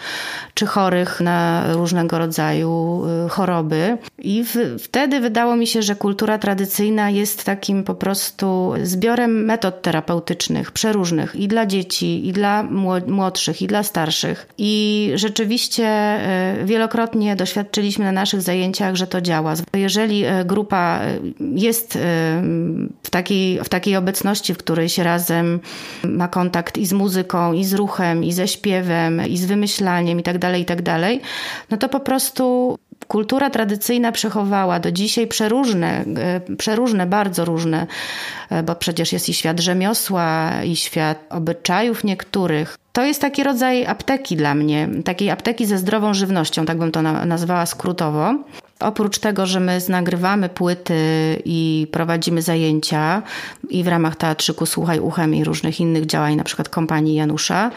czy 0.53 0.65
chorych 0.65 1.21
na 1.21 1.63
różnego 1.73 2.19
rodzaju 2.19 3.03
choroby. 3.29 3.97
I 4.17 4.43
w, 4.43 4.77
wtedy 4.83 5.19
wydało 5.19 5.55
mi 5.55 5.67
się, 5.67 5.81
że 5.81 5.95
kultura 5.95 6.37
tradycyjna 6.37 7.09
jest 7.09 7.43
takim 7.43 7.83
po 7.83 7.95
prostu 7.95 8.34
prostu 8.35 8.73
zbiorem 8.83 9.45
metod 9.45 9.81
terapeutycznych, 9.81 10.71
przeróżnych 10.71 11.35
i 11.35 11.47
dla 11.47 11.65
dzieci, 11.65 12.27
i 12.27 12.33
dla 12.33 12.63
młodszych, 13.07 13.61
i 13.61 13.67
dla 13.67 13.83
starszych. 13.83 14.47
I 14.57 15.11
rzeczywiście 15.15 15.85
e, 15.85 16.65
wielokrotnie 16.65 17.35
doświadczyliśmy 17.35 18.05
na 18.05 18.11
naszych 18.11 18.41
zajęciach, 18.41 18.95
że 18.95 19.07
to 19.07 19.21
działa. 19.21 19.53
Jeżeli 19.73 20.23
e, 20.23 20.45
grupa 20.45 20.99
e, 21.01 21.19
jest 21.55 21.97
w 23.03 23.09
takiej, 23.09 23.59
w 23.63 23.69
takiej 23.69 23.95
obecności, 23.95 24.53
w 24.53 24.57
której 24.57 24.89
się 24.89 25.03
razem 25.03 25.59
ma 26.03 26.27
kontakt 26.27 26.77
i 26.77 26.85
z 26.85 26.93
muzyką, 26.93 27.53
i 27.53 27.63
z 27.63 27.73
ruchem, 27.73 28.23
i 28.23 28.31
ze 28.33 28.47
śpiewem, 28.47 29.27
i 29.27 29.37
z 29.37 29.45
wymyślaniem, 29.45 30.19
i 30.19 30.23
tak 30.23 30.37
dalej, 30.37 30.61
i 30.61 30.65
tak 30.65 30.81
dalej, 30.81 31.21
no 31.69 31.77
to 31.77 31.89
po 31.89 31.99
prostu 31.99 32.77
kultura 33.07 33.49
tradycyjna 33.49 34.11
przechowała 34.11 34.79
do 34.79 34.91
dzisiaj 34.91 35.27
przeróżne, 35.27 36.05
e, 36.17 36.55
przeróżne, 36.57 37.05
bardzo 37.05 37.45
różne, 37.45 37.87
e, 38.49 38.63
bo 38.63 38.75
przecież 38.75 39.13
jest 39.13 39.29
i 39.29 39.33
świat 39.33 39.59
rzemiosła, 39.59 40.51
i 40.63 40.75
świat 40.75 41.25
obyczajów 41.29 42.03
niektórych. 42.03 42.77
To 42.93 43.03
jest 43.03 43.21
taki 43.21 43.43
rodzaj 43.43 43.85
apteki 43.85 44.35
dla 44.35 44.55
mnie, 44.55 44.89
takiej 45.05 45.29
apteki 45.29 45.65
ze 45.65 45.77
zdrową 45.77 46.13
żywnością, 46.13 46.65
tak 46.65 46.77
bym 46.77 46.91
to 46.91 47.01
nazwała 47.01 47.65
skrótowo. 47.65 48.33
Oprócz 48.79 49.19
tego, 49.19 49.45
że 49.45 49.59
my 49.59 49.79
nagrywamy 49.89 50.49
płyty 50.49 50.95
i 51.45 51.87
prowadzimy 51.91 52.41
zajęcia 52.41 53.21
i 53.69 53.83
w 53.83 53.87
ramach 53.87 54.15
teatrzyku 54.15 54.65
Słuchaj 54.65 54.99
Uchem 54.99 55.35
i 55.35 55.43
różnych 55.43 55.79
innych 55.79 56.05
działań, 56.05 56.35
na 56.35 56.43
przykład 56.43 56.69
kompanii 56.69 57.15
Janusza, 57.15 57.71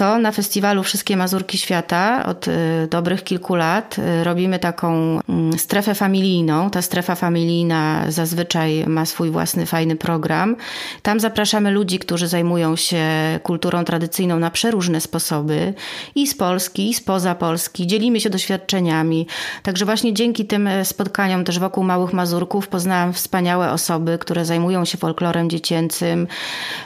to 0.00 0.18
na 0.18 0.32
festiwalu 0.32 0.82
Wszystkie 0.82 1.16
Mazurki 1.16 1.58
Świata 1.58 2.26
od 2.26 2.48
y, 2.48 2.52
dobrych 2.90 3.24
kilku 3.24 3.54
lat 3.54 3.96
y, 3.98 4.24
robimy 4.24 4.58
taką 4.58 5.20
mm, 5.28 5.58
strefę 5.58 5.94
familijną. 5.94 6.70
Ta 6.70 6.82
strefa 6.82 7.14
familijna 7.14 8.04
zazwyczaj 8.08 8.84
ma 8.86 9.06
swój 9.06 9.30
własny 9.30 9.66
fajny 9.66 9.96
program. 9.96 10.56
Tam 11.02 11.20
zapraszamy 11.20 11.70
ludzi, 11.70 11.98
którzy 11.98 12.28
zajmują 12.28 12.76
się 12.76 13.04
kulturą 13.42 13.84
tradycyjną 13.84 14.38
na 14.38 14.50
przeróżne 14.50 15.00
sposoby 15.00 15.74
i 16.14 16.26
z 16.26 16.34
Polski, 16.34 16.90
i 16.90 16.94
spoza 16.94 17.34
Polski. 17.34 17.86
Dzielimy 17.86 18.20
się 18.20 18.30
doświadczeniami. 18.30 19.26
Także 19.62 19.84
właśnie 19.84 20.14
dzięki 20.14 20.46
tym 20.46 20.66
e, 20.66 20.84
spotkaniom 20.84 21.44
też 21.44 21.58
wokół 21.58 21.84
Małych 21.84 22.12
Mazurków 22.12 22.68
poznałam 22.68 23.12
wspaniałe 23.12 23.72
osoby, 23.72 24.18
które 24.18 24.44
zajmują 24.44 24.84
się 24.84 24.98
folklorem 24.98 25.50
dziecięcym 25.50 26.26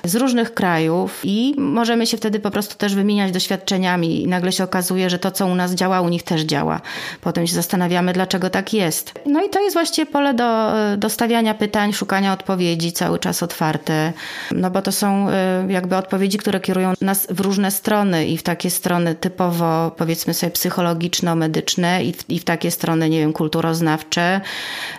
z 0.04 0.14
różnych 0.14 0.54
krajów 0.54 1.20
i 1.24 1.54
możemy 1.58 2.06
się 2.06 2.16
wtedy 2.16 2.40
po 2.40 2.50
prostu 2.50 2.76
też 2.76 2.94
wymieniać 3.04 3.32
doświadczeniami 3.32 4.22
i 4.22 4.28
nagle 4.28 4.52
się 4.52 4.64
okazuje, 4.64 5.10
że 5.10 5.18
to, 5.18 5.30
co 5.30 5.46
u 5.46 5.54
nas 5.54 5.74
działa, 5.74 6.00
u 6.00 6.08
nich 6.08 6.22
też 6.22 6.42
działa. 6.42 6.80
Potem 7.20 7.46
się 7.46 7.54
zastanawiamy, 7.54 8.12
dlaczego 8.12 8.50
tak 8.50 8.72
jest. 8.72 9.12
No 9.26 9.44
i 9.44 9.50
to 9.50 9.60
jest 9.60 9.76
właściwie 9.76 10.06
pole 10.06 10.34
do, 10.34 10.72
do 10.96 11.10
stawiania 11.10 11.54
pytań, 11.54 11.92
szukania 11.92 12.32
odpowiedzi, 12.32 12.92
cały 12.92 13.18
czas 13.18 13.42
otwarte, 13.42 14.12
no 14.50 14.70
bo 14.70 14.82
to 14.82 14.92
są 14.92 15.28
y, 15.28 15.32
jakby 15.72 15.96
odpowiedzi, 15.96 16.38
które 16.38 16.60
kierują 16.60 16.92
nas 17.00 17.26
w 17.30 17.40
różne 17.40 17.70
strony 17.70 18.26
i 18.26 18.38
w 18.38 18.42
takie 18.42 18.70
strony 18.70 19.14
typowo, 19.14 19.90
powiedzmy 19.96 20.34
sobie, 20.34 20.50
psychologiczno-medyczne 20.50 22.04
i 22.04 22.12
w, 22.12 22.30
i 22.30 22.38
w 22.38 22.44
takie 22.44 22.70
strony, 22.70 23.10
nie 23.10 23.18
wiem, 23.18 23.32
kulturoznawcze, 23.32 24.40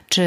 czy 0.09 0.23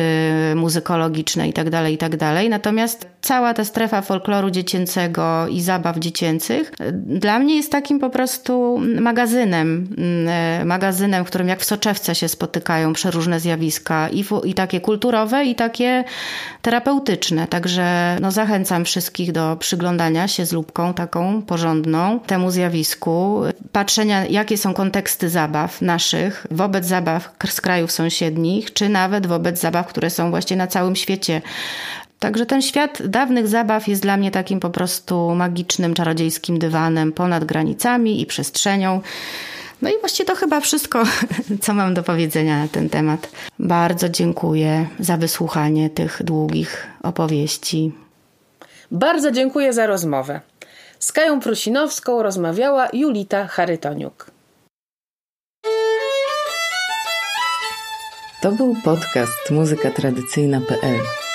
muzykologiczne 0.57 1.49
i 1.49 1.53
tak 1.53 1.71
dalej, 1.71 1.95
i 1.95 1.99
tak 1.99 2.17
dalej. 2.17 2.49
Natomiast 2.49 3.07
cała 3.21 3.55
ta 3.55 3.65
strefa 3.65 4.03
folkloru 4.03 4.51
dziecięcego 4.51 5.49
i 5.49 5.61
zabaw 5.61 5.99
dziecięcych 5.99 6.73
dla 6.93 7.39
mnie 7.39 7.57
jest 7.59 7.73
takim 7.73 7.99
po 7.99 8.11
prostu 8.11 8.81
magazynem, 9.01 9.89
mm, 9.99 10.67
magazynem, 10.67 11.25
w 11.25 11.29
którym 11.29 11.49
jak 11.49 11.61
w 11.61 11.65
soczewce 11.65 12.15
się 12.15 12.29
spotykają 12.29 12.93
przeróżne 12.93 13.41
zjawiska 13.41 14.09
i, 14.09 14.25
i 14.45 14.55
takie 14.55 14.81
kulturowe, 14.81 15.45
i 15.45 15.55
takie 15.55 16.05
terapeutyczne. 16.63 17.47
Także 17.47 18.17
no, 18.21 18.31
zachęcam 18.31 18.85
wszystkich 18.85 19.33
do 19.33 19.57
przyglądania 19.57 20.29
się 20.29 20.47
z 20.47 20.53
lubką 20.53 20.95
taką 20.95 21.43
porządną 21.43 22.21
temu 22.21 22.51
zjawisku, 22.51 23.43
patrzenia 23.73 24.27
jakie 24.27 24.59
są 24.59 24.75
konteksty 24.75 25.29
zabaw 25.29 25.83
naszych 25.83 26.47
wobec 26.51 26.87
zabaw 26.87 27.33
z 27.49 27.61
krajów 27.61 27.93
sąsiednich, 27.93 28.73
czy 28.73 28.89
nawet 28.89 29.27
wobec 29.27 29.61
zabaw, 29.61 29.87
które 29.87 30.11
są 30.11 30.31
właśnie 30.31 30.57
na 30.57 30.67
całym 30.67 30.97
świecie 30.97 31.43
Także 32.19 32.47
ten 32.47 32.63
świat 32.63 33.03
dawnych 33.07 33.49
zabaw 33.49 33.89
jest 33.89 34.03
dla 34.03 34.17
mnie 34.17 34.31
takim 34.31 34.61
po 34.61 34.71
prostu 34.71 35.35
magicznym, 35.35 35.95
czarodziejskim 35.95 36.59
dywanem 36.59 37.13
ponad 37.13 37.45
granicami 37.45 38.21
i 38.21 38.27
przestrzenią. 38.27 39.01
No 39.83 39.91
i 39.91 39.93
właściwie 40.01 40.27
to 40.27 40.35
chyba 40.35 40.61
wszystko, 40.61 41.03
co 41.63 41.75
mam 41.75 41.95
do 41.95 42.03
powiedzenia 42.03 42.59
na 42.59 42.69
ten 42.69 42.91
temat. 42.91 43.31
Bardzo 43.59 44.09
dziękuję 44.09 44.87
za 44.99 45.17
wysłuchanie 45.17 45.91
tych 45.91 46.23
długich 46.25 46.87
opowieści. 47.03 47.93
Bardzo 48.91 49.31
dziękuję 49.31 49.73
za 49.73 49.87
rozmowę. 49.87 50.41
Z 50.99 51.13
Kają 51.13 51.41
Prusinowską 51.41 52.23
rozmawiała 52.23 52.89
Julita 52.93 53.47
Charytoniuk. 53.47 54.31
To 58.43 58.53
był 58.53 58.77
podcast 58.85 59.51
muzykatradycyjna.pl. 59.51 61.28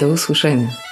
Do 0.00 0.08
usłyszenia. 0.08 0.87